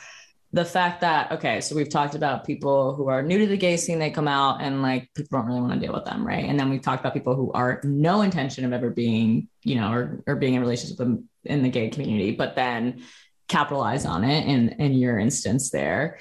the 0.54 0.64
fact 0.64 1.02
that 1.02 1.32
okay 1.32 1.60
so 1.60 1.76
we've 1.76 1.90
talked 1.90 2.14
about 2.16 2.46
people 2.46 2.94
who 2.94 3.10
are 3.10 3.24
new 3.24 3.40
to 3.40 3.48
the 3.48 3.58
gay 3.58 3.76
scene 3.76 4.00
they 4.00 4.12
come 4.12 4.28
out 4.28 4.62
and 4.62 4.82
like 4.84 5.10
people 5.16 5.40
don't 5.40 5.48
really 5.48 5.62
want 5.62 5.74
to 5.74 5.80
deal 5.80 5.94
with 5.94 6.06
them 6.06 6.26
right? 6.26 6.46
And 6.46 6.60
then 6.60 6.70
we've 6.70 6.82
talked 6.82 7.02
about 7.02 7.14
people 7.14 7.36
who 7.36 7.52
are 7.52 7.82
no 7.84 8.22
intention 8.22 8.64
of 8.64 8.72
ever 8.72 8.90
being 8.90 9.50
you 9.64 9.76
know 9.76 9.92
or, 9.92 10.24
or 10.28 10.36
being 10.36 10.54
in 10.54 10.62
relationship 10.62 10.98
with 11.00 11.08
them 11.08 11.30
in 11.44 11.64
the 11.64 11.70
gay 11.70 11.90
community 11.90 12.32
but 12.32 12.56
then 12.56 13.04
capitalize 13.48 14.06
on 14.06 14.24
it 14.24 14.48
in 14.48 14.70
in 14.80 14.94
your 14.94 15.18
instance 15.20 15.72
there. 15.72 16.20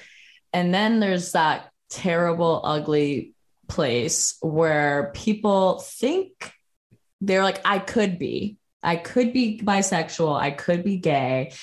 And 0.51 0.73
then 0.73 0.99
there's 0.99 1.31
that 1.31 1.71
terrible 1.89 2.61
ugly 2.63 3.33
place 3.67 4.37
where 4.41 5.11
people 5.15 5.79
think 5.79 6.53
they're 7.21 7.43
like 7.43 7.61
i 7.65 7.79
could 7.79 8.19
be. 8.19 8.57
I 8.85 8.97
could 8.97 9.31
be 9.31 9.61
bisexual, 9.63 10.37
I 10.37 10.51
could 10.51 10.83
be 10.83 10.97
gay, 10.97 11.53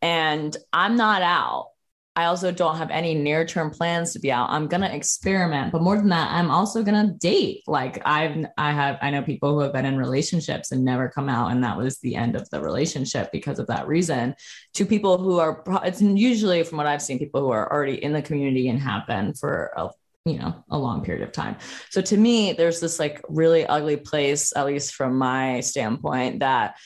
and 0.00 0.56
I'm 0.72 0.96
not 0.96 1.20
out. 1.20 1.72
I 2.16 2.24
also 2.24 2.50
don't 2.50 2.76
have 2.76 2.90
any 2.90 3.14
near 3.14 3.44
term 3.44 3.70
plans 3.70 4.12
to 4.12 4.18
be 4.18 4.32
out. 4.32 4.50
I'm 4.50 4.66
to 4.82 4.94
experiment, 4.94 5.70
but 5.70 5.82
more 5.82 5.96
than 5.96 6.08
that, 6.08 6.32
I'm 6.32 6.50
also 6.50 6.82
to 7.08 7.14
date. 7.14 7.62
Like 7.68 8.02
I've, 8.04 8.46
I 8.58 8.72
have, 8.72 8.98
I 9.00 9.10
know 9.10 9.22
people 9.22 9.54
who 9.54 9.60
have 9.60 9.72
been 9.72 9.86
in 9.86 9.96
relationships 9.96 10.72
and 10.72 10.84
never 10.84 11.08
come 11.08 11.28
out. 11.28 11.52
And 11.52 11.62
that 11.62 11.76
was 11.76 11.98
the 11.98 12.16
end 12.16 12.34
of 12.34 12.50
the 12.50 12.60
relationship 12.60 13.30
because 13.30 13.60
of 13.60 13.68
that 13.68 13.86
reason 13.86 14.34
to 14.74 14.84
people 14.84 15.18
who 15.18 15.38
are, 15.38 15.62
it's 15.84 16.02
usually 16.02 16.64
from 16.64 16.78
what 16.78 16.86
I've 16.86 17.02
seen, 17.02 17.18
people 17.18 17.42
who 17.42 17.50
are 17.50 17.72
already 17.72 18.02
in 18.02 18.12
the 18.12 18.22
community 18.22 18.68
and 18.68 18.80
have 18.80 19.06
been 19.06 19.34
for 19.34 19.72
a 19.76 19.90
you 20.26 20.38
know 20.38 20.62
a 20.70 20.76
long 20.76 21.02
period 21.02 21.26
of 21.26 21.32
time 21.32 21.56
so 21.88 22.02
to 22.02 22.14
me 22.14 22.52
there's 22.52 22.78
this 22.78 22.98
like 22.98 23.22
really 23.30 23.64
ugly 23.64 23.96
place 23.96 24.54
at 24.54 24.66
least 24.66 24.94
from 24.94 25.16
my 25.16 25.60
standpoint 25.60 26.40
that 26.40 26.76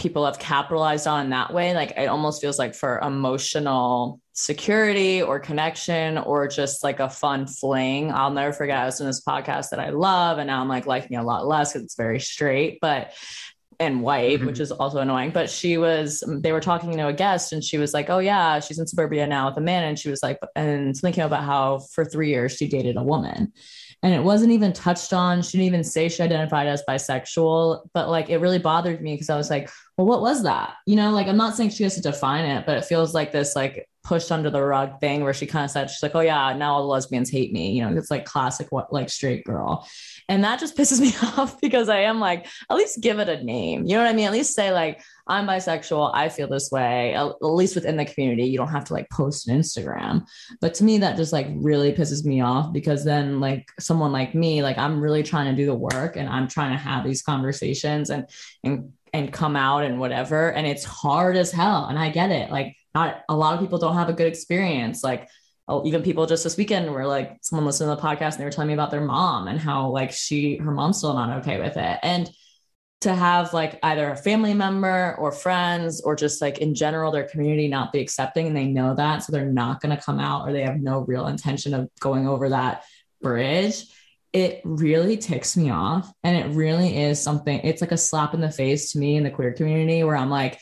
people 0.00 0.24
have 0.24 0.38
capitalized 0.38 1.06
on 1.06 1.26
in 1.26 1.30
that 1.30 1.52
way 1.52 1.74
like 1.74 1.92
it 1.94 2.06
almost 2.06 2.40
feels 2.40 2.58
like 2.58 2.74
for 2.74 2.98
emotional 3.00 4.18
security 4.32 5.20
or 5.20 5.38
connection 5.38 6.16
or 6.16 6.48
just 6.48 6.82
like 6.82 7.00
a 7.00 7.10
fun 7.10 7.46
fling 7.46 8.10
i'll 8.10 8.30
never 8.30 8.50
forget 8.50 8.78
i 8.78 8.86
was 8.86 8.98
in 8.98 9.06
this 9.06 9.22
podcast 9.22 9.68
that 9.68 9.78
i 9.78 9.90
love 9.90 10.38
and 10.38 10.46
now 10.46 10.58
i'm 10.58 10.68
like 10.68 10.86
liking 10.86 11.18
it 11.18 11.20
a 11.20 11.22
lot 11.22 11.46
less 11.46 11.72
because 11.72 11.84
it's 11.84 11.96
very 11.96 12.18
straight 12.18 12.78
but 12.80 13.12
and 13.78 14.02
white, 14.02 14.36
mm-hmm. 14.36 14.46
which 14.46 14.60
is 14.60 14.70
also 14.70 14.98
annoying. 14.98 15.30
But 15.30 15.48
she 15.48 15.78
was, 15.78 16.22
they 16.28 16.52
were 16.52 16.60
talking 16.60 16.92
to 16.92 17.06
a 17.06 17.14
guest 17.14 17.54
and 17.54 17.64
she 17.64 17.78
was 17.78 17.94
like, 17.94 18.10
Oh, 18.10 18.18
yeah, 18.18 18.60
she's 18.60 18.78
in 18.78 18.86
suburbia 18.86 19.26
now 19.26 19.48
with 19.48 19.56
a 19.56 19.62
man. 19.62 19.84
And 19.84 19.98
she 19.98 20.10
was 20.10 20.22
like, 20.22 20.38
and 20.54 20.94
something 20.94 21.14
came 21.14 21.24
about 21.24 21.44
how 21.44 21.78
for 21.94 22.04
three 22.04 22.28
years 22.28 22.52
she 22.52 22.68
dated 22.68 22.98
a 22.98 23.02
woman 23.02 23.54
and 24.02 24.14
it 24.14 24.22
wasn't 24.22 24.52
even 24.52 24.72
touched 24.72 25.12
on. 25.12 25.42
She 25.42 25.58
didn't 25.58 25.66
even 25.66 25.84
say 25.84 26.08
she 26.08 26.22
identified 26.22 26.66
as 26.66 26.82
bisexual, 26.88 27.88
but 27.92 28.08
like 28.08 28.30
it 28.30 28.38
really 28.38 28.58
bothered 28.58 29.02
me 29.02 29.14
because 29.14 29.28
I 29.28 29.36
was 29.36 29.50
like, 29.50 29.70
well, 29.96 30.06
what 30.06 30.22
was 30.22 30.42
that? 30.44 30.74
You 30.86 30.96
know, 30.96 31.10
like 31.10 31.26
I'm 31.26 31.36
not 31.36 31.54
saying 31.54 31.70
she 31.70 31.82
has 31.82 31.96
to 31.96 32.00
define 32.00 32.46
it, 32.46 32.64
but 32.64 32.78
it 32.78 32.86
feels 32.86 33.14
like 33.14 33.30
this 33.32 33.54
like 33.54 33.88
pushed 34.02 34.32
under 34.32 34.48
the 34.48 34.62
rug 34.62 34.98
thing 35.00 35.22
where 35.22 35.34
she 35.34 35.46
kind 35.46 35.64
of 35.64 35.70
said 35.70 35.90
she's 35.90 36.02
like, 36.02 36.14
oh 36.14 36.20
yeah, 36.20 36.54
now 36.54 36.72
all 36.72 36.82
the 36.82 36.88
lesbians 36.88 37.30
hate 37.30 37.52
me. 37.52 37.72
You 37.72 37.82
know, 37.82 37.96
it's 37.96 38.10
like 38.10 38.24
classic 38.24 38.68
what 38.70 38.92
like 38.92 39.10
straight 39.10 39.44
girl. 39.44 39.86
And 40.28 40.42
that 40.44 40.60
just 40.60 40.76
pisses 40.78 41.00
me 41.00 41.12
off 41.36 41.60
because 41.60 41.90
I 41.90 42.00
am 42.00 42.20
like, 42.20 42.46
at 42.70 42.76
least 42.76 43.02
give 43.02 43.18
it 43.18 43.28
a 43.28 43.44
name. 43.44 43.84
You 43.84 43.96
know 43.96 44.04
what 44.04 44.10
I 44.10 44.14
mean? 44.14 44.26
At 44.26 44.32
least 44.32 44.54
say 44.54 44.72
like, 44.72 45.02
I'm 45.30 45.46
bisexual. 45.46 46.10
I 46.12 46.28
feel 46.28 46.48
this 46.48 46.70
way. 46.72 47.14
At 47.14 47.40
least 47.40 47.76
within 47.76 47.96
the 47.96 48.04
community, 48.04 48.44
you 48.44 48.58
don't 48.58 48.68
have 48.68 48.84
to 48.86 48.92
like 48.92 49.08
post 49.10 49.48
an 49.48 49.58
Instagram. 49.58 50.26
But 50.60 50.74
to 50.74 50.84
me, 50.84 50.98
that 50.98 51.16
just 51.16 51.32
like 51.32 51.46
really 51.54 51.92
pisses 51.92 52.24
me 52.24 52.40
off 52.40 52.72
because 52.72 53.04
then 53.04 53.38
like 53.38 53.68
someone 53.78 54.10
like 54.10 54.34
me, 54.34 54.62
like 54.62 54.76
I'm 54.76 55.00
really 55.00 55.22
trying 55.22 55.46
to 55.46 55.56
do 55.56 55.66
the 55.66 55.74
work 55.74 56.16
and 56.16 56.28
I'm 56.28 56.48
trying 56.48 56.72
to 56.72 56.82
have 56.82 57.04
these 57.04 57.22
conversations 57.22 58.10
and 58.10 58.28
and 58.64 58.92
and 59.12 59.32
come 59.32 59.54
out 59.54 59.84
and 59.84 60.00
whatever. 60.00 60.50
And 60.52 60.66
it's 60.66 60.84
hard 60.84 61.36
as 61.36 61.52
hell. 61.52 61.86
And 61.86 61.98
I 61.98 62.10
get 62.10 62.30
it. 62.32 62.50
Like 62.50 62.76
not 62.92 63.22
a 63.28 63.36
lot 63.36 63.54
of 63.54 63.60
people 63.60 63.78
don't 63.78 63.94
have 63.94 64.08
a 64.08 64.14
good 64.14 64.26
experience. 64.26 65.04
Like 65.04 65.28
oh, 65.68 65.86
even 65.86 66.02
people 66.02 66.26
just 66.26 66.42
this 66.42 66.56
weekend 66.56 66.92
were 66.92 67.06
like 67.06 67.38
someone 67.42 67.66
listened 67.66 67.88
to 67.88 67.94
the 67.94 68.02
podcast 68.02 68.32
and 68.32 68.40
they 68.40 68.44
were 68.44 68.50
telling 68.50 68.68
me 68.68 68.74
about 68.74 68.90
their 68.90 69.00
mom 69.00 69.46
and 69.46 69.60
how 69.60 69.90
like 69.90 70.10
she 70.10 70.56
her 70.56 70.72
mom's 70.72 70.98
still 70.98 71.14
not 71.14 71.38
okay 71.38 71.60
with 71.60 71.76
it. 71.76 71.98
And 72.02 72.28
to 73.00 73.14
have 73.14 73.54
like 73.54 73.78
either 73.82 74.10
a 74.10 74.16
family 74.16 74.52
member 74.52 75.16
or 75.18 75.32
friends 75.32 76.02
or 76.02 76.14
just 76.14 76.42
like 76.42 76.58
in 76.58 76.74
general 76.74 77.10
their 77.10 77.26
community 77.26 77.66
not 77.66 77.92
be 77.92 78.00
accepting 78.00 78.46
and 78.46 78.56
they 78.56 78.66
know 78.66 78.94
that 78.94 79.22
so 79.22 79.32
they're 79.32 79.46
not 79.46 79.80
going 79.80 79.96
to 79.96 80.02
come 80.02 80.20
out 80.20 80.46
or 80.46 80.52
they 80.52 80.62
have 80.62 80.80
no 80.80 81.00
real 81.00 81.26
intention 81.26 81.72
of 81.72 81.88
going 82.00 82.28
over 82.28 82.50
that 82.50 82.84
bridge 83.22 83.86
it 84.32 84.60
really 84.64 85.16
ticks 85.16 85.56
me 85.56 85.70
off. 85.70 86.12
And 86.22 86.36
it 86.36 86.54
really 86.54 86.96
is 86.96 87.20
something 87.20 87.60
it's 87.64 87.80
like 87.80 87.92
a 87.92 87.96
slap 87.96 88.34
in 88.34 88.40
the 88.40 88.50
face 88.50 88.92
to 88.92 88.98
me 88.98 89.16
in 89.16 89.24
the 89.24 89.30
queer 89.30 89.52
community 89.52 90.04
where 90.04 90.16
i'm 90.16 90.30
like 90.30 90.60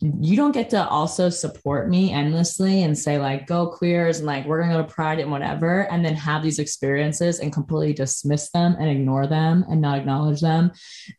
you 0.00 0.34
don't 0.34 0.52
get 0.52 0.70
to 0.70 0.88
also 0.88 1.28
support 1.28 1.90
me 1.90 2.10
endlessly 2.10 2.84
and 2.84 2.96
say 2.96 3.18
like 3.18 3.46
go 3.46 3.66
queers 3.66 4.18
and 4.18 4.26
like 4.26 4.46
we're 4.46 4.60
gonna 4.62 4.72
go 4.72 4.82
to 4.82 4.88
pride 4.88 5.18
and 5.18 5.30
whatever 5.30 5.82
and 5.92 6.02
then 6.02 6.14
have 6.14 6.42
these 6.42 6.58
experiences 6.58 7.38
and 7.38 7.52
completely 7.52 7.92
dismiss 7.92 8.50
them 8.50 8.76
and 8.80 8.88
ignore 8.88 9.26
them 9.26 9.64
and 9.68 9.80
not 9.80 9.98
acknowledge 9.98 10.40
them 10.40 10.72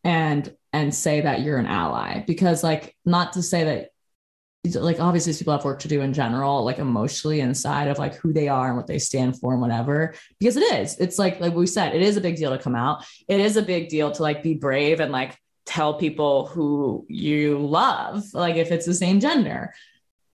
and 0.04 0.56
and 0.74 0.94
say 0.96 1.22
that 1.22 1.42
you're 1.42 1.60
an 1.60 1.68
ally. 1.68 2.24
Because 2.26 2.64
like 2.64 2.96
not 3.06 3.34
to 3.34 3.44
say 3.44 3.64
that 3.66 4.80
like 4.80 5.00
obviously 5.00 5.34
people 5.34 5.54
have 5.54 5.66
work 5.66 5.80
to 5.80 5.88
do 5.88 6.02
in 6.02 6.14
general 6.14 6.64
like 6.64 6.78
emotionally 6.78 7.40
inside 7.40 7.88
of 7.88 7.98
like 7.98 8.16
who 8.16 8.32
they 8.32 8.48
are 8.48 8.68
and 8.68 8.78
what 8.78 8.88
they 8.88 9.00
stand 9.00 9.40
for 9.40 9.54
and 9.54 9.62
whatever. 9.62 10.16
Because 10.40 10.58
it 10.58 10.64
is 10.74 10.98
it's 10.98 11.20
like 11.20 11.40
like 11.40 11.54
we 11.54 11.68
said 11.68 11.94
it 11.94 12.02
is 12.02 12.18
a 12.18 12.22
big 12.22 12.36
deal 12.36 12.50
to 12.50 12.58
come 12.58 12.76
out. 12.76 13.06
It 13.28 13.40
is 13.40 13.58
a 13.58 13.62
big 13.62 13.90
deal 13.90 14.12
to 14.12 14.24
like 14.24 14.42
be 14.42 14.56
brave 14.56 15.00
and 15.02 15.12
like 15.12 15.38
tell 15.72 15.94
people 15.94 16.48
who 16.48 17.06
you 17.08 17.58
love, 17.60 18.24
like 18.34 18.58
if 18.58 18.72
it's 18.72 18.86
the 18.86 18.94
same 18.94 19.22
gender. 19.22 19.74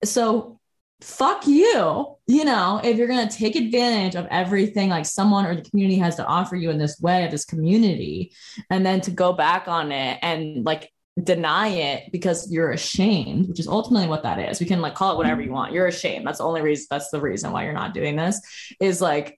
So 0.04 0.60
fuck 1.02 1.46
you. 1.46 2.16
You 2.26 2.44
know, 2.44 2.82
if 2.84 2.98
you're 2.98 3.08
going 3.08 3.28
to 3.28 3.38
take 3.38 3.56
advantage 3.56 4.16
of 4.16 4.26
everything 4.32 4.90
like 4.90 5.06
someone 5.06 5.46
or 5.46 5.56
the 5.56 5.62
community 5.62 6.00
has 6.00 6.16
to 6.16 6.26
offer 6.26 6.56
you 6.56 6.72
in 6.72 6.80
this 6.80 7.00
way, 7.00 7.24
of 7.24 7.30
this 7.30 7.46
community, 7.46 8.34
and 8.72 8.84
then 8.84 9.00
to 9.02 9.12
go 9.12 9.32
back 9.32 9.68
on 9.68 9.92
it 9.92 10.18
and 10.24 10.66
like 10.66 10.92
deny 11.22 11.68
it 11.68 12.12
because 12.12 12.52
you're 12.52 12.72
ashamed, 12.72 13.48
which 13.48 13.60
is 13.60 13.68
ultimately 13.68 14.08
what 14.08 14.24
that 14.24 14.40
is. 14.40 14.60
We 14.60 14.66
can 14.66 14.82
like 14.82 14.96
call 14.96 15.14
it 15.14 15.18
whatever 15.18 15.42
you 15.42 15.52
want. 15.52 15.72
You're 15.72 15.88
ashamed. 15.88 16.26
That's 16.26 16.40
the 16.40 16.46
only 16.46 16.62
reason, 16.62 16.88
that's 16.90 17.12
the 17.12 17.22
reason 17.22 17.52
why 17.52 17.64
you're 17.64 17.74
not 17.74 17.94
doing 17.94 18.16
this 18.16 18.42
is 18.80 19.02
like 19.02 19.37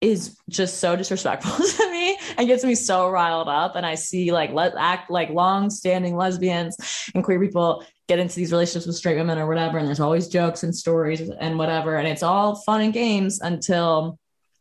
is 0.00 0.36
just 0.48 0.78
so 0.78 0.94
disrespectful 0.94 1.64
to 1.76 1.90
me 1.90 2.18
and 2.36 2.46
gets 2.46 2.64
me 2.64 2.74
so 2.74 3.08
riled 3.08 3.48
up. 3.48 3.76
And 3.76 3.86
I 3.86 3.94
see 3.94 4.32
like 4.32 4.52
let 4.52 4.74
act 4.76 5.10
like 5.10 5.30
long 5.30 5.70
standing 5.70 6.16
lesbians 6.16 6.76
and 7.14 7.24
queer 7.24 7.40
people 7.40 7.84
get 8.08 8.18
into 8.18 8.36
these 8.36 8.52
relationships 8.52 8.86
with 8.86 8.96
straight 8.96 9.16
women 9.16 9.38
or 9.38 9.48
whatever. 9.48 9.78
And 9.78 9.86
there's 9.86 10.00
always 10.00 10.28
jokes 10.28 10.62
and 10.62 10.74
stories 10.74 11.20
and 11.20 11.58
whatever. 11.58 11.96
And 11.96 12.06
it's 12.06 12.22
all 12.22 12.56
fun 12.56 12.82
and 12.82 12.92
games 12.92 13.40
until 13.40 14.18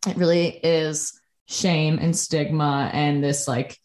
it 0.07 0.15
really 0.15 0.47
is 0.47 1.19
shame 1.47 1.99
and 1.99 2.15
stigma 2.15 2.89
and 2.93 3.23
this 3.23 3.47
like 3.47 3.77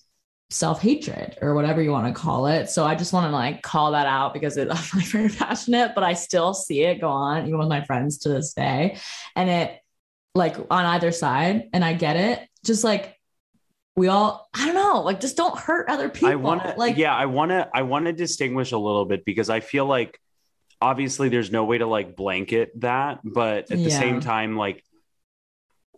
self-hatred 0.51 1.39
or 1.41 1.55
whatever 1.55 1.81
you 1.81 1.91
want 1.91 2.07
to 2.07 2.21
call 2.21 2.47
it. 2.47 2.69
So 2.69 2.85
I 2.85 2.95
just 2.95 3.13
want 3.13 3.27
to 3.27 3.31
like 3.31 3.63
call 3.63 3.93
that 3.93 4.07
out 4.07 4.35
because 4.35 4.57
it, 4.57 4.69
I'm 4.71 4.85
like 4.95 5.07
very 5.07 5.29
passionate, 5.29 5.93
but 5.95 6.05
I 6.05 6.15
still 6.15 6.55
see 6.55 6.83
it 6.83 7.01
go 7.01 7.09
on 7.09 7.47
even 7.47 7.59
with 7.59 7.69
my 7.69 7.85
friends 7.85 8.19
to 8.19 8.29
this 8.29 8.53
day. 8.55 8.99
And 9.37 9.51
it 9.51 9.80
like 10.35 10.57
on 10.71 10.85
either 10.85 11.13
side, 11.13 11.69
and 11.73 11.85
I 11.85 11.95
get 11.95 12.17
it. 12.17 12.47
Just 12.65 12.85
like 12.85 13.17
we 13.97 14.09
all, 14.09 14.49
I 14.55 14.67
don't 14.67 14.75
know, 14.75 15.03
like 15.03 15.21
just 15.21 15.37
don't 15.37 15.59
hurt 15.59 15.89
other 15.89 16.09
people. 16.09 16.29
I 16.29 16.37
want 16.37 16.63
to, 16.63 16.75
like, 16.77 16.97
yeah, 16.97 17.15
I 17.15 17.27
want 17.27 17.51
to, 17.51 17.69
I 17.75 17.83
want 17.83 18.07
to 18.07 18.13
distinguish 18.13 18.73
a 18.73 18.79
little 18.79 19.05
bit 19.05 19.25
because 19.25 19.51
I 19.51 19.61
feel 19.61 19.85
like 19.85 20.19
obviously 20.81 21.29
there's 21.29 21.51
no 21.51 21.65
way 21.65 21.79
to 21.79 21.87
like 21.87 22.17
blanket 22.17 22.73
that, 22.81 23.21
but 23.25 23.71
at 23.71 23.79
the 23.79 23.91
same 23.91 24.21
time, 24.21 24.57
like 24.57 24.83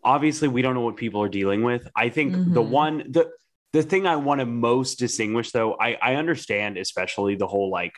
obviously 0.02 0.48
we 0.48 0.62
don't 0.62 0.74
know 0.74 0.80
what 0.80 0.96
people 0.96 1.22
are 1.22 1.28
dealing 1.28 1.62
with. 1.62 1.86
I 1.94 2.08
think 2.08 2.34
mm-hmm. 2.34 2.54
the 2.54 2.62
one 2.62 2.98
the 3.10 3.30
the 3.72 3.82
thing 3.82 4.06
I 4.06 4.16
want 4.16 4.40
to 4.40 4.46
most 4.46 4.98
distinguish 4.98 5.52
though, 5.52 5.74
I 5.74 5.96
I 6.02 6.14
understand 6.16 6.78
especially 6.78 7.36
the 7.36 7.46
whole 7.46 7.70
like 7.70 7.92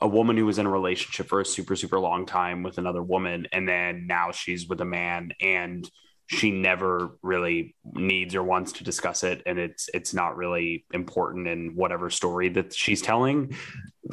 a 0.00 0.08
woman 0.08 0.36
who 0.36 0.46
was 0.46 0.58
in 0.58 0.66
a 0.66 0.70
relationship 0.70 1.28
for 1.28 1.40
a 1.40 1.44
super 1.46 1.76
super 1.76 1.98
long 1.98 2.26
time 2.26 2.62
with 2.62 2.78
another 2.78 3.02
woman 3.02 3.46
and 3.52 3.68
then 3.68 4.06
now 4.06 4.30
she's 4.30 4.66
with 4.66 4.80
a 4.80 4.84
man 4.84 5.32
and 5.40 5.90
she 6.30 6.52
never 6.52 7.18
really 7.22 7.74
needs 7.92 8.36
or 8.36 8.42
wants 8.44 8.70
to 8.70 8.84
discuss 8.84 9.24
it 9.24 9.42
and 9.46 9.58
it's 9.58 9.90
it's 9.92 10.14
not 10.14 10.36
really 10.36 10.84
important 10.94 11.48
in 11.48 11.74
whatever 11.74 12.08
story 12.08 12.48
that 12.48 12.72
she's 12.72 13.02
telling 13.02 13.52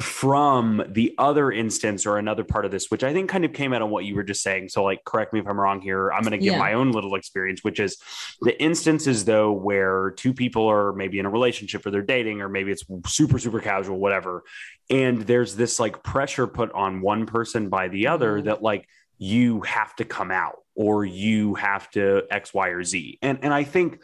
from 0.00 0.82
the 0.88 1.14
other 1.16 1.52
instance 1.52 2.06
or 2.06 2.18
another 2.18 2.42
part 2.42 2.64
of 2.64 2.72
this 2.72 2.90
which 2.90 3.04
i 3.04 3.12
think 3.12 3.30
kind 3.30 3.44
of 3.44 3.52
came 3.52 3.72
out 3.72 3.82
of 3.82 3.88
what 3.88 4.04
you 4.04 4.16
were 4.16 4.24
just 4.24 4.42
saying 4.42 4.68
so 4.68 4.82
like 4.82 5.04
correct 5.04 5.32
me 5.32 5.38
if 5.38 5.46
i'm 5.46 5.60
wrong 5.60 5.80
here 5.80 6.10
i'm 6.10 6.22
going 6.22 6.32
to 6.32 6.38
give 6.38 6.54
yeah. 6.54 6.58
my 6.58 6.72
own 6.72 6.90
little 6.90 7.14
experience 7.14 7.62
which 7.62 7.78
is 7.78 7.96
the 8.40 8.60
instances 8.60 9.24
though 9.24 9.52
where 9.52 10.10
two 10.16 10.34
people 10.34 10.66
are 10.66 10.92
maybe 10.94 11.20
in 11.20 11.26
a 11.26 11.30
relationship 11.30 11.86
or 11.86 11.92
they're 11.92 12.02
dating 12.02 12.40
or 12.40 12.48
maybe 12.48 12.72
it's 12.72 12.82
super 13.06 13.38
super 13.38 13.60
casual 13.60 13.96
whatever 13.96 14.42
and 14.90 15.22
there's 15.22 15.54
this 15.54 15.78
like 15.78 16.02
pressure 16.02 16.48
put 16.48 16.72
on 16.72 17.00
one 17.00 17.26
person 17.26 17.68
by 17.68 17.86
the 17.86 18.08
other 18.08 18.38
mm-hmm. 18.38 18.48
that 18.48 18.60
like 18.60 18.88
you 19.18 19.60
have 19.62 19.94
to 19.96 20.04
come 20.04 20.30
out 20.30 20.58
or 20.74 21.04
you 21.04 21.54
have 21.54 21.90
to 21.90 22.22
X, 22.30 22.54
Y, 22.54 22.68
or 22.68 22.84
Z. 22.84 23.18
And 23.22 23.38
and 23.42 23.52
I 23.52 23.64
think 23.64 24.00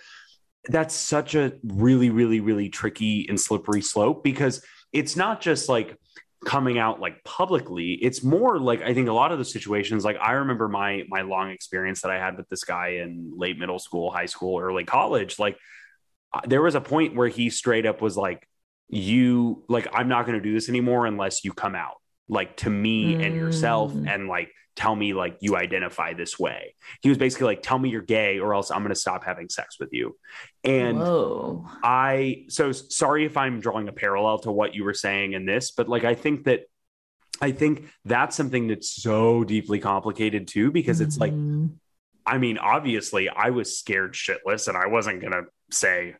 that's 0.66 0.94
such 0.94 1.34
a 1.34 1.52
really, 1.62 2.10
really, 2.10 2.40
really 2.40 2.68
tricky 2.68 3.26
and 3.28 3.40
slippery 3.40 3.82
slope 3.82 4.24
because 4.24 4.64
it's 4.92 5.16
not 5.16 5.40
just 5.40 5.68
like 5.68 5.98
coming 6.44 6.78
out 6.78 7.00
like 7.00 7.24
publicly 7.24 7.92
it's 7.92 8.22
more 8.22 8.58
like 8.58 8.82
i 8.82 8.92
think 8.92 9.08
a 9.08 9.12
lot 9.12 9.32
of 9.32 9.38
the 9.38 9.44
situations 9.44 10.04
like 10.04 10.16
i 10.20 10.32
remember 10.32 10.68
my 10.68 11.02
my 11.08 11.22
long 11.22 11.50
experience 11.50 12.02
that 12.02 12.10
i 12.10 12.18
had 12.18 12.36
with 12.36 12.46
this 12.50 12.64
guy 12.64 12.88
in 13.02 13.32
late 13.34 13.58
middle 13.58 13.78
school 13.78 14.10
high 14.10 14.26
school 14.26 14.60
early 14.60 14.84
college 14.84 15.38
like 15.38 15.56
there 16.46 16.60
was 16.60 16.74
a 16.74 16.80
point 16.80 17.14
where 17.14 17.28
he 17.28 17.48
straight 17.48 17.86
up 17.86 18.02
was 18.02 18.14
like 18.16 18.46
you 18.88 19.64
like 19.68 19.88
i'm 19.94 20.08
not 20.08 20.26
going 20.26 20.38
to 20.38 20.42
do 20.42 20.52
this 20.52 20.68
anymore 20.68 21.06
unless 21.06 21.44
you 21.44 21.52
come 21.52 21.74
out 21.74 21.96
like 22.28 22.56
to 22.56 22.68
me 22.68 23.14
mm. 23.14 23.24
and 23.24 23.34
yourself 23.34 23.92
and 24.06 24.28
like 24.28 24.50
tell 24.76 24.96
me 24.96 25.14
like 25.14 25.36
you 25.40 25.56
identify 25.56 26.14
this 26.14 26.38
way. 26.38 26.74
He 27.00 27.08
was 27.08 27.18
basically 27.18 27.46
like, 27.46 27.62
tell 27.62 27.78
me 27.78 27.90
you're 27.90 28.02
gay 28.02 28.40
or 28.40 28.54
else 28.54 28.70
I'm 28.70 28.80
going 28.80 28.88
to 28.88 28.98
stop 28.98 29.24
having 29.24 29.48
sex 29.48 29.78
with 29.78 29.90
you. 29.92 30.16
And 30.64 30.98
Whoa. 30.98 31.66
I, 31.82 32.46
so 32.48 32.72
sorry 32.72 33.24
if 33.24 33.36
I'm 33.36 33.60
drawing 33.60 33.88
a 33.88 33.92
parallel 33.92 34.40
to 34.40 34.52
what 34.52 34.74
you 34.74 34.84
were 34.84 34.94
saying 34.94 35.32
in 35.32 35.46
this, 35.46 35.70
but 35.70 35.88
like, 35.88 36.04
I 36.04 36.14
think 36.14 36.44
that, 36.44 36.62
I 37.40 37.52
think 37.52 37.88
that's 38.04 38.36
something 38.36 38.68
that's 38.68 38.90
so 38.90 39.44
deeply 39.44 39.78
complicated 39.78 40.48
too, 40.48 40.70
because 40.70 41.00
it's 41.00 41.18
mm-hmm. 41.18 41.62
like, 41.62 41.70
I 42.26 42.38
mean, 42.38 42.58
obviously 42.58 43.28
I 43.28 43.50
was 43.50 43.78
scared 43.78 44.14
shitless 44.14 44.66
and 44.68 44.76
I 44.76 44.86
wasn't 44.86 45.20
going 45.20 45.34
to 45.34 45.44
say, 45.70 46.16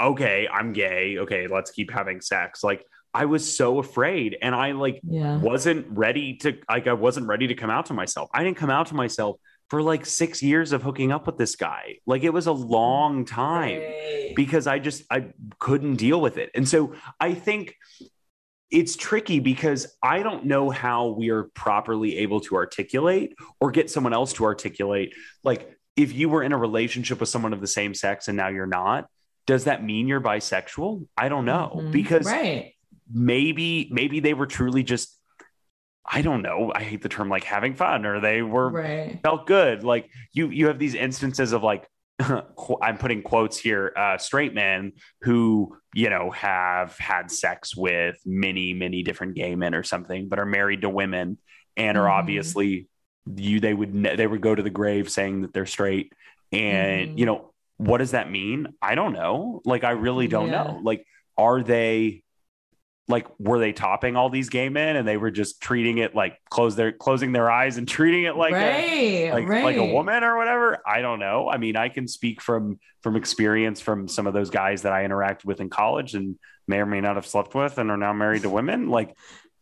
okay, 0.00 0.48
I'm 0.48 0.72
gay. 0.72 1.18
Okay, 1.18 1.46
let's 1.46 1.70
keep 1.70 1.90
having 1.90 2.20
sex. 2.20 2.64
Like, 2.64 2.84
I 3.12 3.24
was 3.24 3.56
so 3.56 3.78
afraid 3.78 4.36
and 4.40 4.54
I 4.54 4.72
like 4.72 5.00
yeah. 5.02 5.38
wasn't 5.38 5.86
ready 5.90 6.36
to 6.38 6.58
like 6.68 6.86
I 6.86 6.92
wasn't 6.92 7.26
ready 7.26 7.48
to 7.48 7.54
come 7.54 7.70
out 7.70 7.86
to 7.86 7.94
myself. 7.94 8.30
I 8.32 8.44
didn't 8.44 8.56
come 8.56 8.70
out 8.70 8.86
to 8.88 8.94
myself 8.94 9.36
for 9.68 9.82
like 9.82 10.04
6 10.04 10.42
years 10.42 10.72
of 10.72 10.82
hooking 10.82 11.12
up 11.12 11.26
with 11.26 11.36
this 11.36 11.56
guy. 11.56 11.98
Like 12.06 12.22
it 12.22 12.32
was 12.32 12.46
a 12.46 12.52
long 12.52 13.24
time 13.24 13.80
right. 13.80 14.32
because 14.36 14.66
I 14.66 14.78
just 14.78 15.04
I 15.10 15.32
couldn't 15.58 15.96
deal 15.96 16.20
with 16.20 16.38
it. 16.38 16.50
And 16.54 16.68
so 16.68 16.94
I 17.18 17.34
think 17.34 17.74
it's 18.70 18.94
tricky 18.94 19.40
because 19.40 19.96
I 20.02 20.22
don't 20.22 20.46
know 20.46 20.70
how 20.70 21.08
we 21.08 21.30
are 21.30 21.44
properly 21.54 22.18
able 22.18 22.40
to 22.42 22.54
articulate 22.54 23.34
or 23.60 23.72
get 23.72 23.90
someone 23.90 24.12
else 24.12 24.32
to 24.34 24.44
articulate 24.44 25.14
like 25.42 25.76
if 25.96 26.12
you 26.12 26.28
were 26.28 26.44
in 26.44 26.52
a 26.52 26.56
relationship 26.56 27.18
with 27.18 27.28
someone 27.28 27.52
of 27.52 27.60
the 27.60 27.66
same 27.66 27.94
sex 27.94 28.28
and 28.28 28.36
now 28.36 28.48
you're 28.48 28.66
not 28.66 29.08
does 29.46 29.64
that 29.64 29.82
mean 29.82 30.06
you're 30.06 30.20
bisexual? 30.20 31.08
I 31.16 31.28
don't 31.28 31.44
know 31.44 31.72
mm-hmm. 31.74 31.90
because 31.90 32.24
right 32.24 32.74
maybe 33.12 33.88
maybe 33.90 34.20
they 34.20 34.34
were 34.34 34.46
truly 34.46 34.82
just 34.82 35.16
I 36.12 36.22
don't 36.22 36.42
know. 36.42 36.72
I 36.74 36.82
hate 36.82 37.02
the 37.02 37.08
term 37.08 37.28
like 37.28 37.44
having 37.44 37.74
fun 37.74 38.04
or 38.04 38.20
they 38.20 38.42
were 38.42 38.70
right. 38.70 39.20
felt 39.22 39.46
good. 39.46 39.84
Like 39.84 40.10
you 40.32 40.48
you 40.48 40.66
have 40.66 40.78
these 40.78 40.94
instances 40.94 41.52
of 41.52 41.62
like 41.62 41.86
I'm 42.82 42.98
putting 42.98 43.22
quotes 43.22 43.58
here, 43.58 43.92
uh, 43.96 44.18
straight 44.18 44.54
men 44.54 44.92
who, 45.22 45.76
you 45.94 46.10
know, 46.10 46.30
have 46.30 46.96
had 46.98 47.30
sex 47.30 47.76
with 47.76 48.18
many, 48.24 48.74
many 48.74 49.02
different 49.02 49.34
gay 49.34 49.54
men 49.54 49.74
or 49.74 49.82
something, 49.82 50.28
but 50.28 50.38
are 50.38 50.46
married 50.46 50.82
to 50.82 50.88
women 50.88 51.38
and 51.76 51.96
are 51.96 52.02
mm-hmm. 52.02 52.18
obviously 52.18 52.88
you, 53.36 53.60
they 53.60 53.74
would, 53.74 54.02
they 54.02 54.26
would 54.26 54.40
go 54.40 54.54
to 54.54 54.62
the 54.62 54.70
grave 54.70 55.10
saying 55.10 55.42
that 55.42 55.52
they're 55.52 55.66
straight. 55.66 56.12
And, 56.52 57.10
mm-hmm. 57.10 57.18
you 57.18 57.26
know, 57.26 57.52
what 57.76 57.98
does 57.98 58.10
that 58.10 58.30
mean? 58.30 58.74
I 58.82 58.94
don't 58.94 59.12
know. 59.12 59.62
Like, 59.64 59.84
I 59.84 59.92
really 59.92 60.28
don't 60.28 60.50
yeah. 60.50 60.64
know. 60.64 60.80
Like, 60.82 61.06
are 61.38 61.62
they, 61.62 62.22
like 63.10 63.26
were 63.38 63.58
they 63.58 63.72
topping 63.72 64.16
all 64.16 64.30
these 64.30 64.48
gay 64.48 64.68
men 64.68 64.96
and 64.96 65.06
they 65.06 65.16
were 65.16 65.30
just 65.30 65.60
treating 65.60 65.98
it 65.98 66.14
like 66.14 66.38
close 66.48 66.76
their 66.76 66.92
closing 66.92 67.32
their 67.32 67.50
eyes 67.50 67.76
and 67.76 67.88
treating 67.96 68.24
it 68.24 68.36
like 68.36 68.52
right, 68.52 68.64
a, 68.64 69.32
like, 69.32 69.48
right. 69.48 69.64
like 69.64 69.76
a 69.76 69.92
woman 69.92 70.22
or 70.24 70.36
whatever 70.36 70.78
i 70.86 71.00
don't 71.00 71.18
know 71.18 71.48
i 71.48 71.56
mean 71.56 71.76
i 71.76 71.88
can 71.88 72.06
speak 72.06 72.40
from 72.40 72.78
from 73.02 73.16
experience 73.16 73.80
from 73.80 74.08
some 74.08 74.26
of 74.26 74.34
those 74.34 74.50
guys 74.50 74.82
that 74.82 74.92
i 74.92 75.04
interacted 75.04 75.44
with 75.44 75.60
in 75.60 75.68
college 75.68 76.14
and 76.14 76.38
may 76.66 76.78
or 76.78 76.86
may 76.86 77.00
not 77.00 77.16
have 77.16 77.26
slept 77.26 77.54
with 77.54 77.78
and 77.78 77.90
are 77.90 77.96
now 77.96 78.12
married 78.12 78.42
to 78.42 78.50
women 78.60 78.88
like 78.88 79.16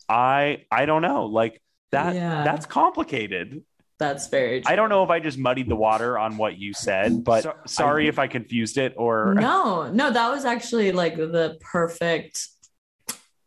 i 0.08 0.64
i 0.70 0.86
don't 0.86 1.02
know 1.02 1.26
like 1.26 1.60
that 1.90 2.14
yeah. 2.14 2.44
that's 2.44 2.66
complicated 2.66 3.62
that's 3.98 4.28
very 4.28 4.60
true. 4.60 4.72
I 4.72 4.76
don't 4.76 4.90
know 4.90 5.02
if 5.02 5.10
I 5.10 5.18
just 5.18 5.38
muddied 5.38 5.68
the 5.68 5.74
water 5.74 6.16
on 6.16 6.36
what 6.36 6.56
you 6.56 6.72
said, 6.72 7.24
but 7.24 7.42
so, 7.42 7.54
sorry 7.66 8.06
I, 8.06 8.08
if 8.08 8.18
I 8.20 8.28
confused 8.28 8.78
it 8.78 8.94
or 8.96 9.34
No, 9.34 9.90
no, 9.90 10.12
that 10.12 10.30
was 10.30 10.44
actually 10.44 10.92
like 10.92 11.16
the 11.16 11.58
perfect 11.60 12.46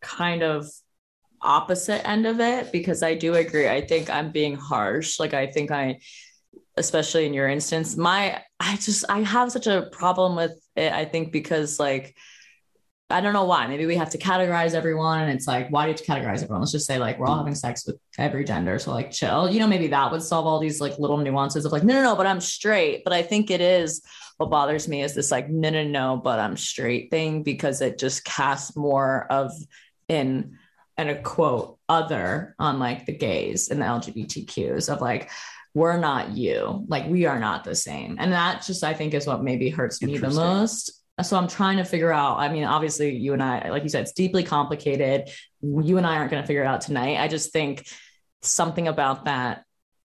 kind 0.01 0.43
of 0.43 0.67
opposite 1.41 2.07
end 2.07 2.25
of 2.25 2.39
it 2.39 2.71
because 2.71 3.01
I 3.03 3.15
do 3.15 3.33
agree. 3.35 3.67
I 3.67 3.81
think 3.81 4.09
I'm 4.09 4.31
being 4.31 4.55
harsh. 4.55 5.19
Like 5.19 5.33
I 5.33 5.47
think 5.47 5.71
I 5.71 5.99
especially 6.77 7.25
in 7.25 7.33
your 7.33 7.47
instance, 7.47 7.97
my 7.97 8.41
I 8.59 8.75
just 8.77 9.05
I 9.09 9.21
have 9.21 9.51
such 9.51 9.67
a 9.67 9.89
problem 9.91 10.35
with 10.35 10.53
it. 10.75 10.91
I 10.91 11.05
think 11.05 11.31
because 11.31 11.79
like 11.79 12.15
I 13.09 13.19
don't 13.19 13.33
know 13.33 13.45
why. 13.45 13.67
Maybe 13.67 13.85
we 13.85 13.97
have 13.97 14.11
to 14.11 14.17
categorize 14.17 14.73
everyone. 14.73 15.21
And 15.21 15.31
it's 15.31 15.47
like, 15.47 15.69
why 15.69 15.83
do 15.83 15.89
you 15.89 15.93
have 15.93 16.05
to 16.05 16.11
categorize 16.11 16.43
everyone? 16.43 16.61
Let's 16.61 16.71
just 16.71 16.87
say 16.87 16.97
like 16.97 17.19
we're 17.19 17.27
all 17.27 17.37
having 17.37 17.55
sex 17.55 17.85
with 17.85 17.97
every 18.17 18.45
gender. 18.45 18.79
So 18.79 18.91
like 18.91 19.11
chill. 19.11 19.49
You 19.49 19.59
know, 19.59 19.67
maybe 19.67 19.87
that 19.87 20.11
would 20.11 20.21
solve 20.21 20.47
all 20.47 20.59
these 20.59 20.79
like 20.79 20.97
little 20.97 21.17
nuances 21.17 21.65
of 21.65 21.71
like, 21.71 21.83
no, 21.83 21.93
no, 21.95 22.03
no, 22.03 22.15
but 22.15 22.25
I'm 22.25 22.39
straight. 22.39 23.03
But 23.03 23.11
I 23.13 23.21
think 23.21 23.51
it 23.51 23.59
is 23.59 24.01
what 24.37 24.49
bothers 24.49 24.87
me 24.87 25.03
is 25.03 25.13
this 25.13 25.29
like, 25.29 25.49
no, 25.49 25.69
no, 25.69 25.83
no, 25.83 26.21
but 26.23 26.39
I'm 26.39 26.55
straight 26.55 27.11
thing 27.11 27.43
because 27.43 27.81
it 27.81 27.99
just 27.99 28.23
casts 28.23 28.75
more 28.75 29.27
of 29.29 29.51
in 30.11 30.57
and 30.97 31.09
a 31.09 31.21
quote 31.21 31.79
other 31.89 32.55
on 32.59 32.79
like 32.79 33.05
the 33.05 33.13
gays 33.13 33.69
and 33.69 33.81
the 33.81 33.85
LGBTQs 33.85 34.91
of 34.91 35.01
like 35.01 35.31
we're 35.73 35.97
not 35.97 36.31
you. 36.31 36.85
Like 36.87 37.07
we 37.07 37.25
are 37.25 37.39
not 37.39 37.63
the 37.63 37.75
same. 37.75 38.17
And 38.19 38.33
that 38.33 38.63
just 38.63 38.83
I 38.83 38.93
think 38.93 39.13
is 39.13 39.25
what 39.25 39.41
maybe 39.43 39.69
hurts 39.69 40.01
me 40.01 40.17
the 40.17 40.29
most. 40.29 40.91
So 41.21 41.37
I'm 41.37 41.47
trying 41.47 41.77
to 41.77 41.85
figure 41.85 42.11
out 42.11 42.39
I 42.39 42.49
mean 42.49 42.65
obviously 42.65 43.15
you 43.15 43.33
and 43.33 43.41
I 43.41 43.69
like 43.69 43.83
you 43.83 43.89
said 43.89 44.03
it's 44.03 44.11
deeply 44.11 44.43
complicated. 44.43 45.29
You 45.61 45.97
and 45.97 46.05
I 46.05 46.17
aren't 46.17 46.31
going 46.31 46.43
to 46.43 46.47
figure 46.47 46.63
it 46.63 46.67
out 46.67 46.81
tonight. 46.81 47.17
I 47.19 47.27
just 47.27 47.53
think 47.53 47.87
something 48.41 48.87
about 48.87 49.25
that 49.25 49.63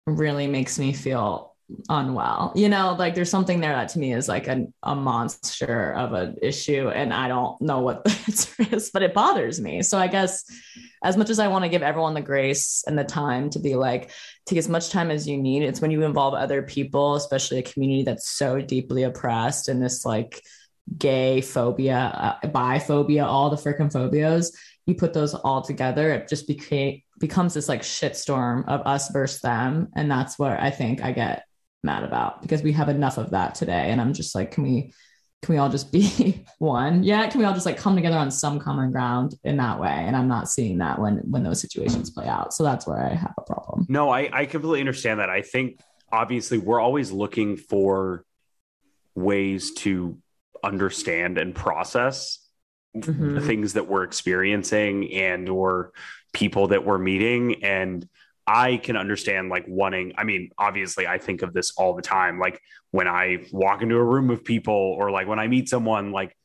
really 0.07 0.47
makes 0.47 0.79
me 0.79 0.93
feel 0.93 1.56
unwell. 1.89 2.53
You 2.55 2.69
know 2.69 2.95
like 2.99 3.15
there's 3.15 3.31
something 3.31 3.61
there 3.61 3.73
that 3.73 3.89
to 3.91 3.99
me 3.99 4.13
is 4.13 4.29
like 4.29 4.47
a, 4.47 4.67
a 4.83 4.95
monster 4.95 5.93
of 5.93 6.13
an 6.13 6.37
issue 6.41 6.89
and 6.89 7.13
i 7.13 7.27
don't 7.29 7.61
know 7.61 7.81
what 7.81 8.05
the 8.05 8.11
answer 8.11 8.67
is 8.73 8.91
but 8.91 9.03
it 9.03 9.15
bothers 9.15 9.61
me. 9.61 9.83
So 9.83 9.99
i 9.99 10.07
guess 10.07 10.45
as 11.03 11.17
much 11.17 11.31
as 11.31 11.39
i 11.39 11.49
want 11.49 11.65
to 11.65 11.69
give 11.69 11.83
everyone 11.83 12.15
the 12.15 12.21
grace 12.21 12.85
and 12.87 12.99
the 12.99 13.05
time 13.05 13.51
to 13.51 13.59
be 13.59 13.75
like 13.75 14.11
take 14.47 14.59
as 14.59 14.69
much 14.69 14.91
time 14.91 15.11
as 15.11 15.27
you 15.27 15.37
need 15.37 15.63
it's 15.63 15.81
when 15.81 15.91
you 15.91 16.03
involve 16.03 16.35
other 16.35 16.63
people 16.63 17.15
especially 17.15 17.59
a 17.59 17.63
community 17.63 18.05
that's 18.05 18.29
so 18.29 18.61
deeply 18.61 19.03
oppressed 19.03 19.69
and 19.69 19.83
this 19.83 20.05
like 20.05 20.43
gay 20.97 21.41
phobia 21.41 22.39
uh, 22.43 22.47
biphobia 22.49 23.25
all 23.25 23.51
the 23.51 23.57
freaking 23.57 23.93
phobias 23.93 24.57
you 24.87 24.95
put 24.95 25.13
those 25.13 25.35
all 25.35 25.63
together 25.63 26.13
it 26.13 26.29
just 26.29 26.47
became 26.47 27.03
becomes 27.19 27.55
this 27.55 27.69
like 27.69 27.83
shitstorm 27.83 28.65
of 28.69 28.87
us 28.87 29.11
versus 29.11 29.41
them 29.41 29.89
and 29.97 30.09
that's 30.11 30.39
where 30.39 30.61
i 30.61 30.71
think 30.71 31.03
i 31.03 31.11
get 31.11 31.45
mad 31.83 32.05
about 32.05 32.43
because 32.43 32.63
we 32.63 32.73
have 32.73 32.89
enough 32.89 33.19
of 33.19 33.31
that 33.31 33.55
today. 33.55 33.91
And 33.91 34.01
I'm 34.01 34.13
just 34.13 34.35
like, 34.35 34.51
can 34.51 34.65
we 34.65 34.93
can 35.43 35.55
we 35.55 35.59
all 35.59 35.69
just 35.69 35.93
be 35.93 36.45
one? 36.59 37.03
Yeah, 37.03 37.29
can 37.29 37.41
we 37.41 37.45
all 37.45 37.55
just 37.55 37.67
like 37.67 37.77
come 37.77 37.95
together 37.95 38.17
on 38.17 38.31
some 38.31 38.59
common 38.59 38.91
ground 38.91 39.35
in 39.45 39.57
that 39.59 39.81
way? 39.81 39.91
And 39.91 40.17
I'm 40.17 40.29
not 40.29 40.49
seeing 40.49 40.79
that 40.79 40.99
when 40.99 41.19
when 41.31 41.43
those 41.43 41.61
situations 41.61 42.11
play 42.11 42.27
out. 42.27 42.53
So 42.55 42.65
that's 42.65 42.87
where 42.87 42.99
I 42.99 43.15
have 43.15 43.35
a 43.39 43.43
problem. 43.43 43.87
No, 43.89 44.11
I, 44.11 44.29
I 44.33 44.47
completely 44.47 44.81
understand 44.81 45.21
that. 45.21 45.31
I 45.31 45.43
think 45.43 45.81
obviously 46.11 46.59
we're 46.59 46.81
always 46.81 47.13
looking 47.13 47.57
for 47.57 48.25
ways 49.15 49.73
to 49.75 50.19
understand 50.63 51.39
and 51.39 51.55
process 51.55 52.39
mm-hmm. 52.97 53.35
the 53.35 53.41
things 53.41 53.75
that 53.75 53.87
we're 53.89 54.03
experiencing 54.03 55.13
and 55.13 55.49
or 55.49 55.93
people 56.33 56.69
that 56.69 56.85
we're 56.85 56.99
meeting 56.99 57.65
and 57.65 58.09
I 58.47 58.77
can 58.77 58.97
understand 58.97 59.49
like 59.49 59.65
wanting, 59.67 60.13
I 60.17 60.25
mean, 60.25 60.51
obviously, 60.57 61.07
I 61.07 61.19
think 61.19 61.43
of 61.43 61.53
this 61.53 61.73
all 61.77 61.95
the 61.95 62.03
time. 62.03 62.39
Like 62.39 62.61
when 62.93 63.09
I 63.09 63.47
walk 63.53 63.83
into 63.83 63.97
a 63.97 64.05
room 64.05 64.31
of 64.31 64.45
people 64.45 64.75
or 64.75 65.11
like 65.11 65.27
when 65.27 65.39
I 65.39 65.49
meet 65.49 65.69
someone, 65.69 66.13
like 66.13 66.37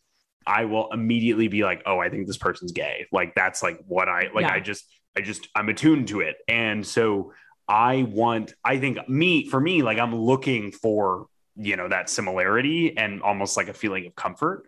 I 0.48 0.66
will 0.66 0.92
immediately 0.92 1.48
be 1.48 1.64
like, 1.64 1.84
oh, 1.86 2.00
I 2.00 2.10
think 2.10 2.26
this 2.26 2.38
person's 2.38 2.72
gay. 2.72 3.06
Like 3.12 3.36
that's 3.36 3.62
like 3.62 3.80
what 3.88 4.10
I 4.10 4.30
like. 4.34 4.44
Yeah. 4.44 4.54
I 4.54 4.60
just, 4.60 4.86
I 5.16 5.22
just, 5.22 5.48
I'm 5.56 5.70
attuned 5.70 6.08
to 6.08 6.22
it. 6.22 6.38
And 6.48 6.86
so 6.86 7.34
I 7.68 8.04
want, 8.04 8.56
I 8.66 8.80
think 8.80 9.08
me, 9.08 9.48
for 9.48 9.60
me, 9.60 9.84
like 9.84 10.00
I'm 10.00 10.16
looking 10.16 10.72
for, 10.72 11.28
you 11.56 11.76
know, 11.76 11.88
that 11.88 12.10
similarity 12.10 12.98
and 12.98 13.22
almost 13.22 13.58
like 13.58 13.68
a 13.68 13.74
feeling 13.74 14.08
of 14.08 14.16
comfort. 14.16 14.66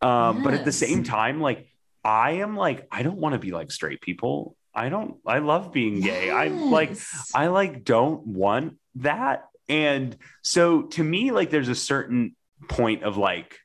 Um, 0.00 0.36
yes. 0.36 0.44
But 0.44 0.54
at 0.54 0.64
the 0.64 0.72
same 0.72 1.02
time, 1.02 1.40
like 1.40 1.66
I 2.04 2.32
am 2.32 2.56
like, 2.56 2.86
I 2.92 3.02
don't 3.02 3.18
want 3.18 3.32
to 3.32 3.38
be 3.38 3.50
like 3.50 3.72
straight 3.72 4.00
people. 4.00 4.55
I 4.76 4.90
don't 4.90 5.16
I 5.26 5.38
love 5.38 5.72
being 5.72 6.00
gay. 6.00 6.26
Yes. 6.26 6.34
I 6.34 6.48
like 6.48 6.96
I 7.34 7.46
like 7.48 7.84
don't 7.84 8.26
want 8.26 8.76
that. 8.96 9.48
And 9.68 10.16
so 10.42 10.82
to 10.82 11.02
me 11.02 11.32
like 11.32 11.50
there's 11.50 11.70
a 11.70 11.74
certain 11.74 12.36
point 12.68 13.02
of 13.02 13.16
like 13.16 13.58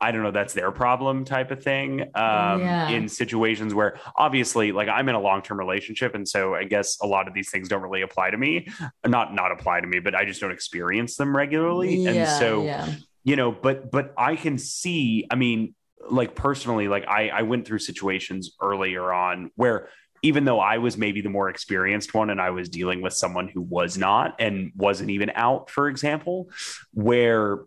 I 0.00 0.12
don't 0.12 0.22
know, 0.22 0.32
that's 0.32 0.52
their 0.52 0.70
problem 0.70 1.24
type 1.24 1.50
of 1.50 1.62
thing. 1.62 2.02
Um, 2.14 2.60
yeah. 2.60 2.90
in 2.90 3.08
situations 3.08 3.72
where 3.72 3.98
obviously 4.16 4.70
like 4.70 4.88
I'm 4.88 5.08
in 5.08 5.14
a 5.14 5.20
long-term 5.20 5.58
relationship. 5.58 6.14
And 6.14 6.28
so 6.28 6.54
I 6.54 6.64
guess 6.64 6.98
a 7.00 7.06
lot 7.06 7.26
of 7.26 7.32
these 7.32 7.50
things 7.50 7.68
don't 7.68 7.80
really 7.82 8.02
apply 8.02 8.30
to 8.30 8.36
me. 8.36 8.68
Not 9.06 9.34
not 9.34 9.50
apply 9.50 9.80
to 9.80 9.86
me, 9.86 10.00
but 10.00 10.14
I 10.14 10.24
just 10.24 10.40
don't 10.40 10.52
experience 10.52 11.16
them 11.16 11.34
regularly. 11.34 11.96
Yeah, 11.96 12.10
and 12.10 12.28
so 12.38 12.64
yeah. 12.64 12.92
you 13.22 13.36
know, 13.36 13.50
but 13.50 13.90
but 13.90 14.12
I 14.18 14.36
can 14.36 14.58
see, 14.58 15.26
I 15.30 15.36
mean, 15.36 15.74
like 16.10 16.34
personally, 16.34 16.88
like 16.88 17.06
I, 17.08 17.28
I 17.30 17.42
went 17.42 17.66
through 17.66 17.78
situations 17.78 18.52
earlier 18.60 19.12
on 19.12 19.50
where 19.56 19.88
even 20.24 20.46
though 20.46 20.58
I 20.58 20.78
was 20.78 20.96
maybe 20.96 21.20
the 21.20 21.28
more 21.28 21.50
experienced 21.50 22.14
one 22.14 22.30
and 22.30 22.40
I 22.40 22.48
was 22.48 22.70
dealing 22.70 23.02
with 23.02 23.12
someone 23.12 23.46
who 23.46 23.60
was 23.60 23.98
not 23.98 24.36
and 24.38 24.72
wasn't 24.74 25.10
even 25.10 25.30
out, 25.34 25.68
for 25.68 25.86
example, 25.86 26.48
where 26.94 27.58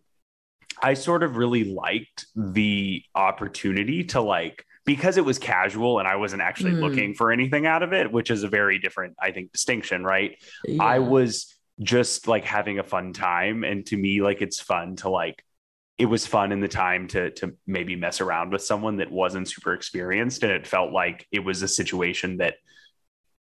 I 0.81 0.95
sort 0.95 1.21
of 1.21 1.37
really 1.37 1.65
liked 1.65 2.25
the 2.35 3.03
opportunity 3.13 4.05
to 4.05 4.21
like, 4.21 4.65
because 4.85 5.17
it 5.17 5.25
was 5.25 5.37
casual 5.37 5.99
and 5.99 6.07
I 6.07 6.15
wasn't 6.15 6.41
actually 6.41 6.71
mm. 6.71 6.81
looking 6.81 7.13
for 7.13 7.31
anything 7.31 7.67
out 7.67 7.83
of 7.83 7.93
it, 7.93 8.11
which 8.11 8.31
is 8.31 8.41
a 8.41 8.47
very 8.47 8.79
different, 8.79 9.15
I 9.21 9.29
think, 9.31 9.51
distinction, 9.51 10.03
right? 10.03 10.35
Yeah. 10.65 10.83
I 10.83 10.97
was 10.97 11.55
just 11.79 12.27
like 12.27 12.43
having 12.43 12.79
a 12.79 12.83
fun 12.83 13.13
time. 13.13 13.63
And 13.63 13.85
to 13.85 13.97
me, 13.97 14.23
like, 14.23 14.41
it's 14.41 14.59
fun 14.59 14.95
to 14.97 15.09
like 15.09 15.43
it 15.97 16.05
was 16.05 16.27
fun 16.27 16.51
in 16.51 16.59
the 16.59 16.67
time 16.67 17.07
to 17.07 17.31
to 17.31 17.55
maybe 17.65 17.95
mess 17.95 18.21
around 18.21 18.51
with 18.51 18.61
someone 18.61 18.97
that 18.97 19.11
wasn't 19.11 19.49
super 19.49 19.73
experienced. 19.73 20.43
And 20.43 20.51
it 20.51 20.67
felt 20.67 20.91
like 20.91 21.25
it 21.31 21.39
was 21.39 21.61
a 21.63 21.67
situation 21.67 22.37
that 22.37 22.55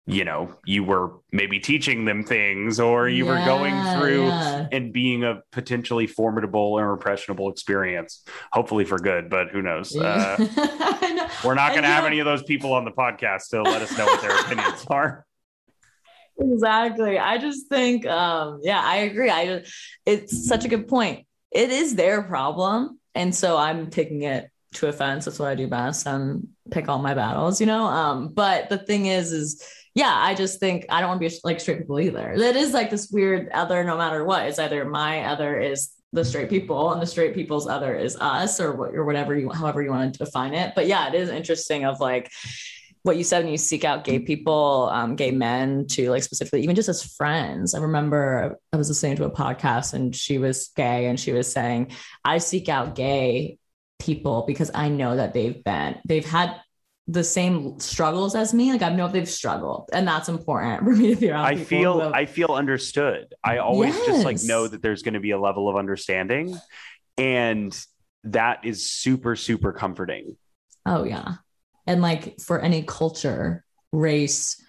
you 0.06 0.24
know 0.24 0.56
you 0.64 0.82
were 0.82 1.18
maybe 1.30 1.60
teaching 1.60 2.04
them 2.04 2.24
things 2.24 2.80
or 2.80 3.08
you 3.08 3.26
yeah, 3.26 3.30
were 3.30 3.44
going 3.44 3.98
through 3.98 4.26
yeah. 4.26 4.66
and 4.72 4.92
being 4.92 5.22
a 5.22 5.42
potentially 5.52 6.06
formidable 6.06 6.78
or 6.78 6.92
impressionable 6.92 7.50
experience 7.50 8.24
hopefully 8.50 8.84
for 8.84 8.98
good 8.98 9.30
but 9.30 9.50
who 9.50 9.62
knows? 9.62 9.94
Uh, 9.94 10.36
we're 11.44 11.54
not 11.54 11.70
going 11.70 11.82
to 11.82 11.88
have 11.88 12.04
any 12.04 12.18
of 12.18 12.24
those 12.24 12.42
people 12.42 12.72
on 12.72 12.84
the 12.84 12.90
podcast 12.90 13.48
to 13.50 13.62
let 13.62 13.82
us 13.82 13.96
know 13.96 14.06
what 14.06 14.20
their 14.20 14.38
opinions 14.40 14.84
are. 14.88 15.24
Exactly. 16.42 17.18
I 17.18 17.36
just 17.36 17.68
think 17.68 18.06
um 18.06 18.60
yeah 18.62 18.80
i 18.82 18.96
agree. 18.96 19.28
I 19.28 19.62
it's 20.06 20.48
such 20.48 20.64
a 20.64 20.68
good 20.68 20.88
point 20.88 21.26
it 21.50 21.70
is 21.70 21.94
their 21.94 22.22
problem. 22.22 22.98
And 23.14 23.34
so 23.34 23.56
I'm 23.56 23.90
taking 23.90 24.22
it 24.22 24.50
to 24.74 24.86
offense. 24.86 25.24
That's 25.24 25.38
what 25.38 25.48
I 25.48 25.54
do 25.54 25.66
best. 25.66 26.06
I'm 26.06 26.48
pick 26.70 26.88
all 26.88 26.98
my 26.98 27.14
battles, 27.14 27.60
you 27.60 27.66
know? 27.66 27.84
Um, 27.84 28.28
but 28.28 28.68
the 28.68 28.78
thing 28.78 29.06
is, 29.06 29.32
is 29.32 29.64
yeah, 29.94 30.14
I 30.14 30.34
just 30.34 30.60
think 30.60 30.86
I 30.88 31.00
don't 31.00 31.08
want 31.08 31.20
to 31.20 31.28
be 31.28 31.36
like 31.42 31.58
straight 31.58 31.78
people 31.78 31.98
either. 31.98 32.34
That 32.36 32.56
is 32.56 32.72
like 32.72 32.90
this 32.90 33.10
weird 33.10 33.48
other, 33.50 33.82
no 33.82 33.96
matter 33.96 34.24
what. 34.24 34.46
It's 34.46 34.58
either 34.58 34.84
my 34.84 35.24
other 35.24 35.58
is 35.58 35.90
the 36.12 36.24
straight 36.24 36.50
people 36.50 36.92
and 36.92 37.02
the 37.02 37.06
straight 37.06 37.34
people's 37.34 37.68
other 37.68 37.96
is 37.96 38.16
us 38.20 38.60
or 38.60 38.72
what 38.72 38.94
or 38.94 39.04
whatever 39.04 39.36
you 39.36 39.48
however 39.50 39.82
you 39.82 39.90
want 39.90 40.12
to 40.14 40.24
define 40.24 40.54
it. 40.54 40.74
But 40.74 40.86
yeah, 40.86 41.08
it 41.08 41.14
is 41.14 41.28
interesting 41.28 41.84
of 41.84 42.00
like 42.00 42.30
what 43.02 43.16
you 43.16 43.24
said 43.24 43.44
when 43.44 43.52
you 43.52 43.58
seek 43.58 43.84
out 43.84 44.04
gay 44.04 44.18
people, 44.18 44.90
um, 44.92 45.16
gay 45.16 45.30
men 45.30 45.86
to 45.88 46.10
like 46.10 46.22
specifically, 46.22 46.62
even 46.62 46.76
just 46.76 46.88
as 46.88 47.02
friends. 47.02 47.74
I 47.74 47.80
remember 47.80 48.58
I 48.72 48.76
was 48.76 48.88
listening 48.88 49.16
to 49.16 49.24
a 49.24 49.30
podcast 49.30 49.94
and 49.94 50.14
she 50.14 50.38
was 50.38 50.68
gay 50.76 51.06
and 51.06 51.18
she 51.18 51.32
was 51.32 51.50
saying, 51.50 51.92
I 52.24 52.38
seek 52.38 52.68
out 52.68 52.94
gay 52.94 53.58
people 53.98 54.44
because 54.46 54.70
I 54.74 54.88
know 54.88 55.16
that 55.16 55.32
they've 55.32 55.62
been, 55.64 55.98
they've 56.06 56.24
had 56.24 56.60
the 57.12 57.24
same 57.24 57.78
struggles 57.80 58.34
as 58.34 58.54
me. 58.54 58.72
Like 58.72 58.82
I 58.82 58.90
know 58.90 59.08
they've 59.08 59.28
struggled, 59.28 59.90
and 59.92 60.06
that's 60.06 60.28
important 60.28 60.78
for 60.84 60.94
me 60.94 61.14
to 61.14 61.20
be 61.20 61.30
around. 61.30 61.46
I 61.46 61.56
feel 61.56 62.00
I 62.14 62.26
feel 62.26 62.52
understood. 62.52 63.34
I 63.42 63.58
always 63.58 63.94
yes. 63.94 64.06
just 64.06 64.24
like 64.24 64.42
know 64.44 64.68
that 64.68 64.82
there's 64.82 65.02
going 65.02 65.14
to 65.14 65.20
be 65.20 65.32
a 65.32 65.40
level 65.40 65.68
of 65.68 65.76
understanding, 65.76 66.56
and 67.18 67.76
that 68.24 68.64
is 68.64 68.90
super 68.90 69.36
super 69.36 69.72
comforting. 69.72 70.36
Oh 70.86 71.04
yeah, 71.04 71.36
and 71.86 72.02
like 72.02 72.40
for 72.40 72.60
any 72.60 72.82
culture 72.82 73.64
race 73.92 74.62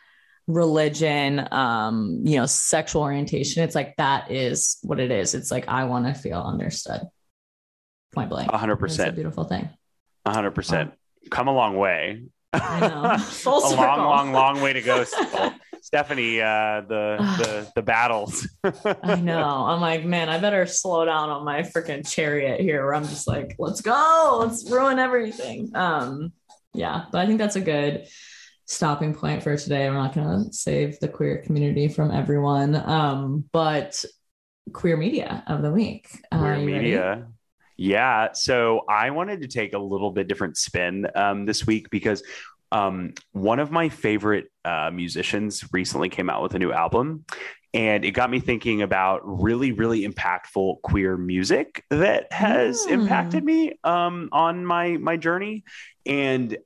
religion 0.47 1.47
um 1.51 2.21
you 2.23 2.37
know 2.37 2.45
sexual 2.45 3.03
orientation 3.03 3.63
it's 3.63 3.75
like 3.75 3.95
that 3.97 4.31
is 4.31 4.77
what 4.81 4.99
it 4.99 5.11
is 5.11 5.33
it's 5.33 5.51
like 5.51 5.67
i 5.67 5.83
want 5.85 6.05
to 6.05 6.13
feel 6.13 6.41
understood 6.41 7.01
point 8.13 8.29
blank 8.29 8.49
100% 8.51 8.83
it's 8.83 8.99
a 8.99 9.11
beautiful 9.11 9.43
thing 9.43 9.69
100% 10.27 10.85
wow. 10.85 10.91
come 11.29 11.47
a 11.47 11.53
long 11.53 11.77
way 11.77 12.23
I 12.53 12.79
know. 12.81 13.17
Full 13.23 13.59
a 13.59 13.75
long, 13.75 13.99
long, 13.99 14.31
long 14.33 14.61
way 14.61 14.73
to 14.73 14.81
go. 14.81 15.05
Stephanie, 15.81 16.41
uh, 16.41 16.81
the 16.81 17.17
the 17.37 17.71
the 17.75 17.81
battles. 17.81 18.47
I 18.63 19.15
know. 19.15 19.43
I'm 19.43 19.81
like, 19.81 20.05
man, 20.05 20.29
I 20.29 20.39
better 20.39 20.65
slow 20.65 21.05
down 21.05 21.29
on 21.29 21.45
my 21.45 21.61
freaking 21.61 22.09
chariot 22.09 22.59
here, 22.59 22.83
where 22.83 22.95
I'm 22.95 23.05
just 23.05 23.27
like, 23.27 23.55
let's 23.59 23.81
go, 23.81 24.39
let's 24.41 24.69
ruin 24.69 24.99
everything. 24.99 25.71
Um, 25.75 26.33
yeah, 26.73 27.05
but 27.11 27.21
I 27.21 27.25
think 27.25 27.37
that's 27.37 27.55
a 27.55 27.61
good 27.61 28.07
stopping 28.65 29.13
point 29.13 29.43
for 29.43 29.57
today. 29.57 29.87
I'm 29.87 29.93
not 29.93 30.15
going 30.15 30.45
to 30.45 30.53
save 30.53 30.99
the 30.99 31.07
queer 31.07 31.39
community 31.39 31.87
from 31.87 32.11
everyone, 32.11 32.75
um, 32.75 33.45
but 33.51 34.03
queer 34.73 34.97
media 34.97 35.43
of 35.47 35.61
the 35.61 35.71
week. 35.71 36.07
Queer 36.31 36.57
media. 36.57 37.09
Ready? 37.09 37.23
Yeah. 37.77 38.33
So 38.33 38.81
I 38.87 39.09
wanted 39.09 39.41
to 39.41 39.47
take 39.47 39.73
a 39.73 39.79
little 39.79 40.11
bit 40.11 40.27
different 40.27 40.55
spin 40.57 41.07
um, 41.15 41.45
this 41.45 41.65
week 41.65 41.89
because 41.89 42.23
um, 42.71 43.13
one 43.31 43.59
of 43.59 43.71
my 43.71 43.89
favorite 43.89 44.45
uh, 44.63 44.91
musicians 44.93 45.65
recently 45.73 46.07
came 46.09 46.29
out 46.29 46.43
with 46.43 46.53
a 46.53 46.59
new 46.59 46.71
album. 46.71 47.25
And 47.73 48.03
it 48.03 48.11
got 48.11 48.29
me 48.29 48.39
thinking 48.39 48.81
about 48.81 49.21
really, 49.23 49.71
really 49.71 50.05
impactful 50.05 50.81
queer 50.81 51.15
music 51.15 51.85
that 51.89 52.31
has 52.33 52.85
mm. 52.85 52.91
impacted 52.91 53.43
me 53.45 53.79
um, 53.83 54.29
on 54.31 54.65
my 54.65 54.97
my 54.97 55.15
journey. 55.15 55.63
And 56.05 56.57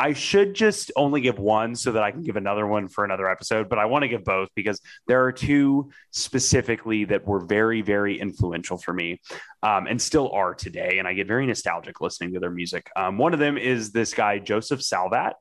I 0.00 0.12
should 0.12 0.54
just 0.54 0.92
only 0.94 1.20
give 1.20 1.38
one 1.38 1.74
so 1.74 1.92
that 1.92 2.02
I 2.02 2.12
can 2.12 2.22
give 2.22 2.36
another 2.36 2.66
one 2.66 2.86
for 2.86 3.04
another 3.04 3.28
episode, 3.28 3.68
but 3.68 3.80
I 3.80 3.86
want 3.86 4.02
to 4.02 4.08
give 4.08 4.22
both 4.24 4.48
because 4.54 4.80
there 5.08 5.24
are 5.24 5.32
two 5.32 5.90
specifically 6.12 7.04
that 7.06 7.26
were 7.26 7.40
very, 7.40 7.82
very 7.82 8.20
influential 8.20 8.78
for 8.78 8.92
me 8.92 9.20
um, 9.64 9.88
and 9.88 10.00
still 10.00 10.30
are 10.30 10.54
today. 10.54 10.98
And 10.98 11.08
I 11.08 11.14
get 11.14 11.26
very 11.26 11.46
nostalgic 11.46 12.00
listening 12.00 12.32
to 12.34 12.40
their 12.40 12.50
music. 12.50 12.88
Um, 12.94 13.18
one 13.18 13.34
of 13.34 13.40
them 13.40 13.58
is 13.58 13.90
this 13.90 14.14
guy, 14.14 14.38
Josef 14.38 14.80
Salvat, 14.80 15.34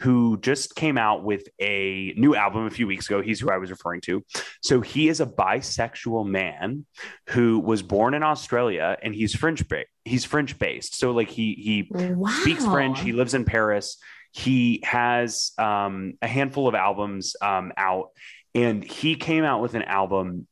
who 0.00 0.38
just 0.38 0.74
came 0.74 0.98
out 0.98 1.24
with 1.24 1.48
a 1.60 2.12
new 2.16 2.34
album 2.34 2.66
a 2.66 2.70
few 2.70 2.86
weeks 2.86 3.06
ago. 3.06 3.22
He's 3.22 3.40
who 3.40 3.50
I 3.50 3.58
was 3.58 3.70
referring 3.70 4.00
to. 4.02 4.24
So 4.62 4.80
he 4.80 5.08
is 5.08 5.20
a 5.20 5.26
bisexual 5.26 6.26
man 6.26 6.86
who 7.30 7.58
was 7.60 7.82
born 7.82 8.14
in 8.14 8.22
Australia 8.22 8.96
and 9.02 9.14
he's 9.14 9.34
French 9.34 9.66
based. 9.68 9.88
He's 10.04 10.24
French 10.24 10.58
based. 10.58 10.98
So 10.98 11.12
like 11.12 11.30
he 11.30 11.54
he 11.54 11.88
wow. 11.90 12.28
speaks 12.42 12.64
French. 12.64 13.00
He 13.00 13.12
lives 13.12 13.34
in 13.34 13.44
Paris. 13.44 13.98
He 14.32 14.82
has 14.84 15.52
um, 15.58 16.14
a 16.20 16.26
handful 16.26 16.66
of 16.66 16.74
albums 16.74 17.36
um, 17.40 17.72
out, 17.76 18.10
and 18.54 18.82
he 18.82 19.14
came 19.14 19.44
out 19.44 19.62
with 19.62 19.74
an 19.74 19.82
album 19.82 20.48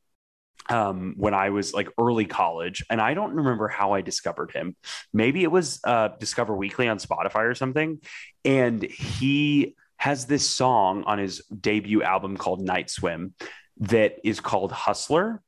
um, 0.72 1.14
when 1.18 1.34
I 1.34 1.50
was 1.50 1.74
like 1.74 1.88
early 2.00 2.24
college, 2.24 2.84
and 2.88 3.00
I 3.00 3.14
don't 3.14 3.34
remember 3.34 3.68
how 3.68 3.92
I 3.92 4.00
discovered 4.00 4.52
him. 4.52 4.74
Maybe 5.12 5.42
it 5.42 5.50
was 5.50 5.80
uh, 5.84 6.08
Discover 6.18 6.56
Weekly 6.56 6.88
on 6.88 6.98
Spotify 6.98 7.44
or 7.44 7.54
something. 7.54 8.00
And 8.44 8.82
he 8.82 9.76
has 9.98 10.26
this 10.26 10.48
song 10.48 11.04
on 11.04 11.18
his 11.18 11.42
debut 11.48 12.02
album 12.02 12.36
called 12.36 12.60
Night 12.60 12.90
Swim 12.90 13.34
that 13.80 14.16
is 14.24 14.40
called 14.40 14.72
Hustler. 14.72 15.42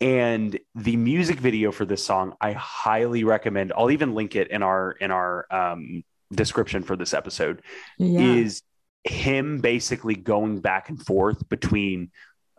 And 0.00 0.58
the 0.74 0.96
music 0.96 1.38
video 1.38 1.70
for 1.70 1.84
this 1.84 2.04
song, 2.04 2.34
I 2.40 2.52
highly 2.52 3.24
recommend. 3.24 3.72
I'll 3.76 3.90
even 3.90 4.14
link 4.14 4.36
it 4.36 4.50
in 4.50 4.62
our 4.62 4.92
in 4.92 5.10
our 5.10 5.46
um, 5.50 6.02
description 6.32 6.82
for 6.82 6.96
this 6.96 7.14
episode. 7.14 7.62
Yeah. 7.98 8.20
Is 8.20 8.62
him 9.04 9.60
basically 9.60 10.14
going 10.14 10.60
back 10.60 10.88
and 10.88 11.00
forth 11.00 11.48
between 11.48 12.10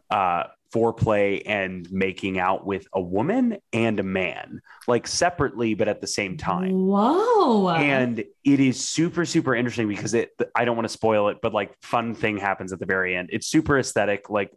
uh, 0.09 0.43
foreplay 0.73 1.41
and 1.45 1.89
making 1.91 2.39
out 2.39 2.65
with 2.65 2.87
a 2.93 3.01
woman 3.01 3.57
and 3.73 3.99
a 3.99 4.03
man, 4.03 4.61
like 4.87 5.07
separately, 5.07 5.73
but 5.73 5.87
at 5.87 6.01
the 6.01 6.07
same 6.07 6.37
time. 6.37 6.87
Whoa. 6.87 7.69
And 7.69 8.23
it 8.47 8.61
is 8.61 8.87
super, 8.87 9.25
super 9.25 9.53
interesting 9.53 9.89
because 9.89 10.13
it, 10.13 10.29
I 10.55 10.63
don't 10.63 10.77
want 10.77 10.87
to 10.87 10.93
spoil 10.93 11.27
it, 11.27 11.39
but 11.41 11.53
like 11.53 11.75
fun 11.81 12.15
thing 12.15 12.37
happens 12.37 12.71
at 12.71 12.79
the 12.79 12.85
very 12.85 13.13
end. 13.13 13.27
It's 13.33 13.45
super 13.45 13.77
aesthetic, 13.77 14.29
like 14.29 14.51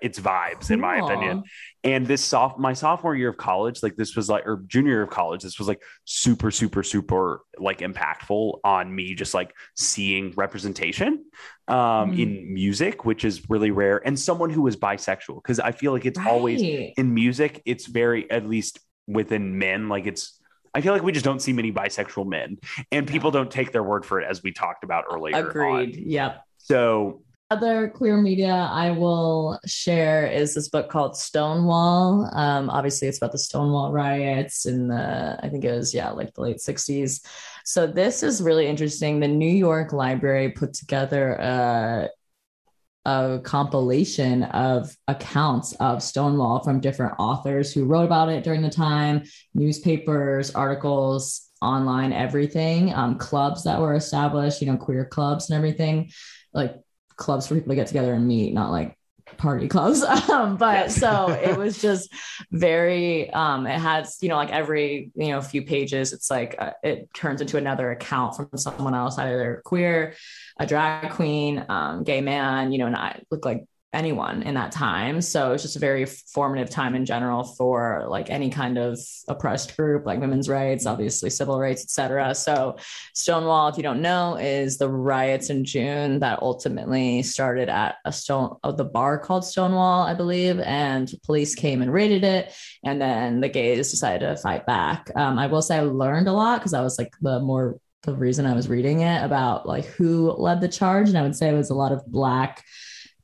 it's 0.00 0.18
vibes, 0.18 0.68
cool. 0.68 0.74
in 0.74 0.80
my 0.80 0.96
opinion. 0.96 1.42
And 1.84 2.06
this 2.06 2.24
soft, 2.24 2.58
my 2.58 2.72
sophomore 2.72 3.14
year 3.14 3.28
of 3.28 3.36
college, 3.36 3.82
like 3.82 3.94
this 3.94 4.16
was 4.16 4.30
like, 4.30 4.46
or 4.46 4.64
junior 4.66 4.92
year 4.92 5.02
of 5.02 5.10
college, 5.10 5.42
this 5.42 5.58
was 5.58 5.68
like 5.68 5.82
super, 6.06 6.50
super, 6.50 6.82
super 6.82 7.42
like 7.58 7.80
impactful 7.80 8.58
on 8.64 8.94
me, 8.94 9.14
just 9.14 9.34
like 9.34 9.52
seeing 9.74 10.32
representation 10.34 11.26
um, 11.68 11.76
mm. 12.12 12.22
in 12.22 12.54
music, 12.54 13.04
which 13.04 13.22
is 13.22 13.50
really 13.50 13.70
rare, 13.70 14.00
and 14.06 14.18
someone 14.18 14.48
who 14.48 14.66
is 14.66 14.78
bisexual. 14.78 15.42
Cause 15.42 15.60
I 15.60 15.72
feel 15.72 15.92
like 15.92 16.06
it's 16.06 16.18
right. 16.18 16.26
always 16.26 16.62
in 16.62 17.12
music, 17.12 17.60
it's 17.66 17.84
very, 17.84 18.30
at 18.30 18.48
least 18.48 18.80
within 19.06 19.58
men, 19.58 19.90
like 19.90 20.06
it's, 20.06 20.40
I 20.76 20.82
feel 20.82 20.92
like 20.92 21.02
we 21.02 21.10
just 21.10 21.24
don't 21.24 21.40
see 21.40 21.54
many 21.54 21.72
bisexual 21.72 22.26
men, 22.26 22.58
and 22.92 23.08
people 23.08 23.30
don't 23.30 23.50
take 23.50 23.72
their 23.72 23.82
word 23.82 24.04
for 24.04 24.20
it, 24.20 24.28
as 24.28 24.42
we 24.42 24.52
talked 24.52 24.84
about 24.84 25.04
earlier. 25.10 25.48
Agreed. 25.48 25.96
On. 25.96 26.02
Yep. 26.06 26.42
So 26.58 27.22
other 27.50 27.88
queer 27.88 28.16
media 28.16 28.52
I 28.52 28.90
will 28.90 29.58
share 29.66 30.26
is 30.26 30.54
this 30.54 30.68
book 30.68 30.90
called 30.90 31.16
Stonewall. 31.16 32.28
Um, 32.34 32.68
obviously, 32.68 33.08
it's 33.08 33.16
about 33.18 33.32
the 33.32 33.38
Stonewall 33.38 33.90
riots 33.90 34.66
in 34.66 34.88
the, 34.88 35.38
I 35.42 35.48
think 35.48 35.64
it 35.64 35.72
was, 35.72 35.94
yeah, 35.94 36.10
like 36.10 36.34
the 36.34 36.42
late 36.42 36.58
60s. 36.58 37.24
So, 37.64 37.86
this 37.86 38.22
is 38.22 38.42
really 38.42 38.66
interesting. 38.66 39.20
The 39.20 39.28
New 39.28 39.50
York 39.50 39.92
Library 39.92 40.50
put 40.50 40.74
together 40.74 41.34
a, 41.34 42.08
a 43.06 43.40
compilation 43.44 44.42
of 44.42 44.94
accounts 45.06 45.74
of 45.74 46.02
Stonewall 46.02 46.62
from 46.64 46.80
different 46.80 47.14
authors 47.20 47.72
who 47.72 47.84
wrote 47.84 48.02
about 48.04 48.28
it 48.28 48.42
during 48.42 48.62
the 48.62 48.68
time, 48.68 49.22
newspapers, 49.54 50.50
articles, 50.50 51.48
online, 51.62 52.12
everything, 52.12 52.92
um, 52.92 53.16
clubs 53.16 53.62
that 53.62 53.80
were 53.80 53.94
established, 53.94 54.60
you 54.60 54.66
know, 54.66 54.76
queer 54.76 55.04
clubs 55.04 55.48
and 55.48 55.56
everything. 55.56 56.10
Like 56.52 56.74
clubs 57.14 57.46
for 57.46 57.54
people 57.54 57.70
to 57.70 57.76
get 57.76 57.86
together 57.86 58.12
and 58.12 58.26
meet, 58.26 58.52
not 58.52 58.72
like 58.72 58.98
party 59.36 59.68
clubs. 59.68 60.04
Um, 60.36 60.56
but 60.56 60.90
so 60.90 61.30
it 61.30 61.56
was 61.56 61.80
just 61.80 62.12
very, 62.50 63.30
um, 63.30 63.66
it 63.66 63.78
has, 63.78 64.18
you 64.20 64.28
know, 64.28 64.36
like 64.36 64.50
every, 64.50 65.10
you 65.14 65.28
know, 65.28 65.40
few 65.40 65.62
pages, 65.62 66.12
it's 66.12 66.30
like, 66.30 66.56
uh, 66.58 66.72
it 66.82 67.08
turns 67.14 67.40
into 67.40 67.56
another 67.56 67.90
account 67.90 68.36
from 68.36 68.48
someone 68.56 68.94
else, 68.94 69.18
either 69.18 69.62
queer, 69.64 70.14
a 70.58 70.66
drag 70.66 71.12
queen, 71.12 71.64
um, 71.68 72.02
gay 72.04 72.20
man, 72.20 72.72
you 72.72 72.78
know, 72.78 72.86
and 72.86 72.96
I 72.96 73.20
look 73.30 73.44
like 73.44 73.64
anyone 73.92 74.42
in 74.42 74.54
that 74.54 74.72
time. 74.72 75.20
So 75.22 75.52
it's 75.52 75.62
just 75.62 75.76
a 75.76 75.80
very 75.80 76.04
formative 76.04 76.68
time 76.68 76.94
in 76.94 77.06
general 77.06 77.44
for 77.44 78.04
like 78.08 78.28
any 78.28 78.50
kind 78.50 78.76
of 78.76 78.98
oppressed 79.28 79.76
group, 79.76 80.04
like 80.04 80.20
women's 80.20 80.48
rights, 80.48 80.86
obviously 80.86 81.30
civil 81.30 81.58
rights, 81.58 81.82
etc. 81.82 82.34
So 82.34 82.76
Stonewall, 83.14 83.68
if 83.68 83.76
you 83.76 83.82
don't 83.82 84.02
know, 84.02 84.36
is 84.36 84.76
the 84.76 84.90
riots 84.90 85.48
in 85.48 85.64
June 85.64 86.18
that 86.20 86.42
ultimately 86.42 87.22
started 87.22 87.68
at 87.68 87.96
a 88.04 88.12
stone 88.12 88.56
of 88.62 88.76
the 88.76 88.84
bar 88.84 89.18
called 89.18 89.44
Stonewall, 89.44 90.02
I 90.02 90.14
believe, 90.14 90.60
and 90.60 91.10
police 91.24 91.54
came 91.54 91.80
and 91.80 91.92
raided 91.92 92.22
it, 92.22 92.52
and 92.84 93.00
then 93.00 93.40
the 93.40 93.48
gays 93.48 93.90
decided 93.90 94.26
to 94.26 94.36
fight 94.36 94.66
back. 94.66 95.10
Um, 95.16 95.38
I 95.38 95.46
will 95.46 95.62
say 95.62 95.78
I 95.78 95.82
learned 95.82 96.28
a 96.28 96.32
lot 96.32 96.60
because 96.60 96.74
I 96.74 96.82
was 96.82 96.98
like 96.98 97.12
the 97.22 97.40
more 97.40 97.78
the 98.02 98.14
reason 98.14 98.46
I 98.46 98.54
was 98.54 98.68
reading 98.68 99.00
it 99.00 99.24
about 99.24 99.66
like 99.66 99.86
who 99.86 100.30
led 100.32 100.60
the 100.60 100.68
charge, 100.68 101.08
and 101.08 101.16
I 101.16 101.22
would 101.22 101.36
say 101.36 101.48
it 101.48 101.56
was 101.56 101.70
a 101.70 101.74
lot 101.74 101.92
of 101.92 102.04
black 102.06 102.62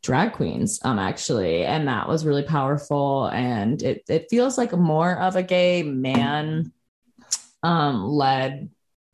drag 0.03 0.33
queens 0.33 0.81
um 0.83 0.99
actually 0.99 1.65
and 1.65 1.87
that 1.87 2.09
was 2.09 2.27
really 2.27 2.43
powerful 2.43 3.27
and 3.27 3.83
it 3.83 4.03
it 4.09 4.27
feels 4.29 4.59
like 4.59 4.73
more 4.73 5.17
of 5.17 5.37
a 5.37 5.43
gay 5.43 5.83
man 5.83 6.73
um 7.63 8.05
led 8.05 8.69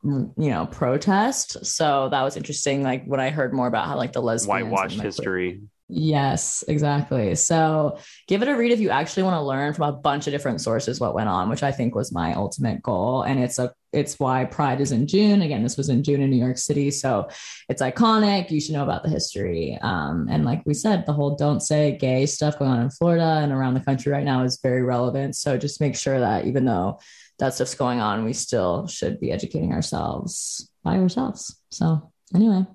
you 0.05 0.33
know 0.37 0.67
protest. 0.67 1.67
So 1.67 2.09
that 2.11 2.23
was 2.23 2.37
interesting 2.37 2.83
like 2.83 3.05
when 3.05 3.21
i 3.21 3.31
heard 3.31 3.53
more 3.53 3.67
about 3.67 3.87
how 3.87 3.97
like 3.97 4.13
the 4.13 4.23
lesbian 4.23 4.71
whitewash 4.71 4.99
history 4.99 5.61
Yes, 5.91 6.63
exactly. 6.69 7.35
So 7.35 7.99
give 8.27 8.43
it 8.43 8.49
a 8.49 8.55
read 8.55 8.73
if 8.73 8.81
you 8.81 8.91
actually 8.91 9.23
want 9.23 9.37
to 9.37 9.41
learn 9.41 9.73
from 9.73 9.89
a 9.89 9.97
bunch 9.97 10.27
of 10.27 10.33
different 10.35 10.61
sources 10.61 11.01
what 11.01 11.15
went 11.15 11.31
on, 11.31 11.49
which 11.49 11.63
I 11.63 11.73
think 11.73 11.95
was 11.95 12.13
my 12.13 12.35
ultimate 12.35 12.83
goal. 12.83 13.23
And 13.23 13.41
it's 13.41 13.59
a 13.59 13.73
it's 13.91 14.21
why 14.21 14.45
Pride 14.45 14.83
is 14.83 14.93
in 14.93 15.07
June. 15.07 15.41
Again, 15.41 15.63
this 15.63 15.79
was 15.79 15.89
in 15.89 16.03
June 16.03 16.21
in 16.21 16.29
New 16.29 16.37
York 16.37 16.59
City. 16.59 16.91
So 16.91 17.31
it's 17.71 17.81
iconic. 17.81 18.51
You 18.51 18.61
should 18.61 18.75
know 18.75 18.83
about 18.83 19.03
the 19.03 19.09
history. 19.09 19.79
Um, 19.81 20.27
and 20.29 20.45
like 20.45 20.61
we 20.67 20.75
said, 20.75 21.07
the 21.07 21.15
whole 21.15 21.37
don't 21.37 21.61
say 21.61 21.97
gay 21.97 22.27
stuff 22.27 22.59
going 22.59 22.71
on 22.71 22.83
in 22.83 22.91
Florida 22.91 23.41
and 23.43 23.51
around 23.51 23.73
the 23.73 23.81
country 23.81 24.13
right 24.13 24.27
now 24.27 24.43
is 24.43 24.61
very 24.63 24.83
relevant. 24.83 25.37
So 25.37 25.57
just 25.57 25.81
make 25.81 25.97
sure 25.97 26.21
that 26.21 26.45
even 26.45 26.67
though 26.67 27.01
that 27.39 27.55
stuff's 27.55 27.75
going 27.75 28.01
on, 28.01 28.27
we 28.27 28.35
still 28.35 28.89
should 28.89 29.21
be 29.21 29.33
educating 29.33 29.73
ourselves 29.73 30.71
by 30.85 30.99
ourselves. 30.99 31.59
So 31.71 32.13
anyway. 32.35 32.67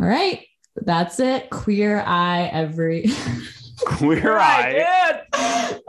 All 0.00 0.08
right 0.08 0.44
that's 0.76 1.20
it. 1.20 1.50
Queer 1.50 2.00
Eye 2.00 2.50
every. 2.52 3.06
Queer 3.86 4.38
Eye. 4.38 5.24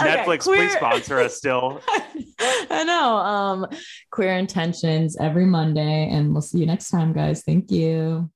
Netflix, 0.00 0.26
okay, 0.26 0.38
queer... 0.38 0.68
please 0.68 0.72
sponsor 0.72 1.20
us 1.20 1.36
still. 1.36 1.80
I 2.38 2.84
know. 2.84 3.16
Um, 3.16 3.66
queer 4.10 4.36
intentions 4.36 5.16
every 5.18 5.46
Monday, 5.46 6.08
and 6.10 6.32
we'll 6.32 6.42
see 6.42 6.58
you 6.58 6.66
next 6.66 6.90
time, 6.90 7.12
guys. 7.12 7.42
Thank 7.42 7.70
you. 7.70 8.30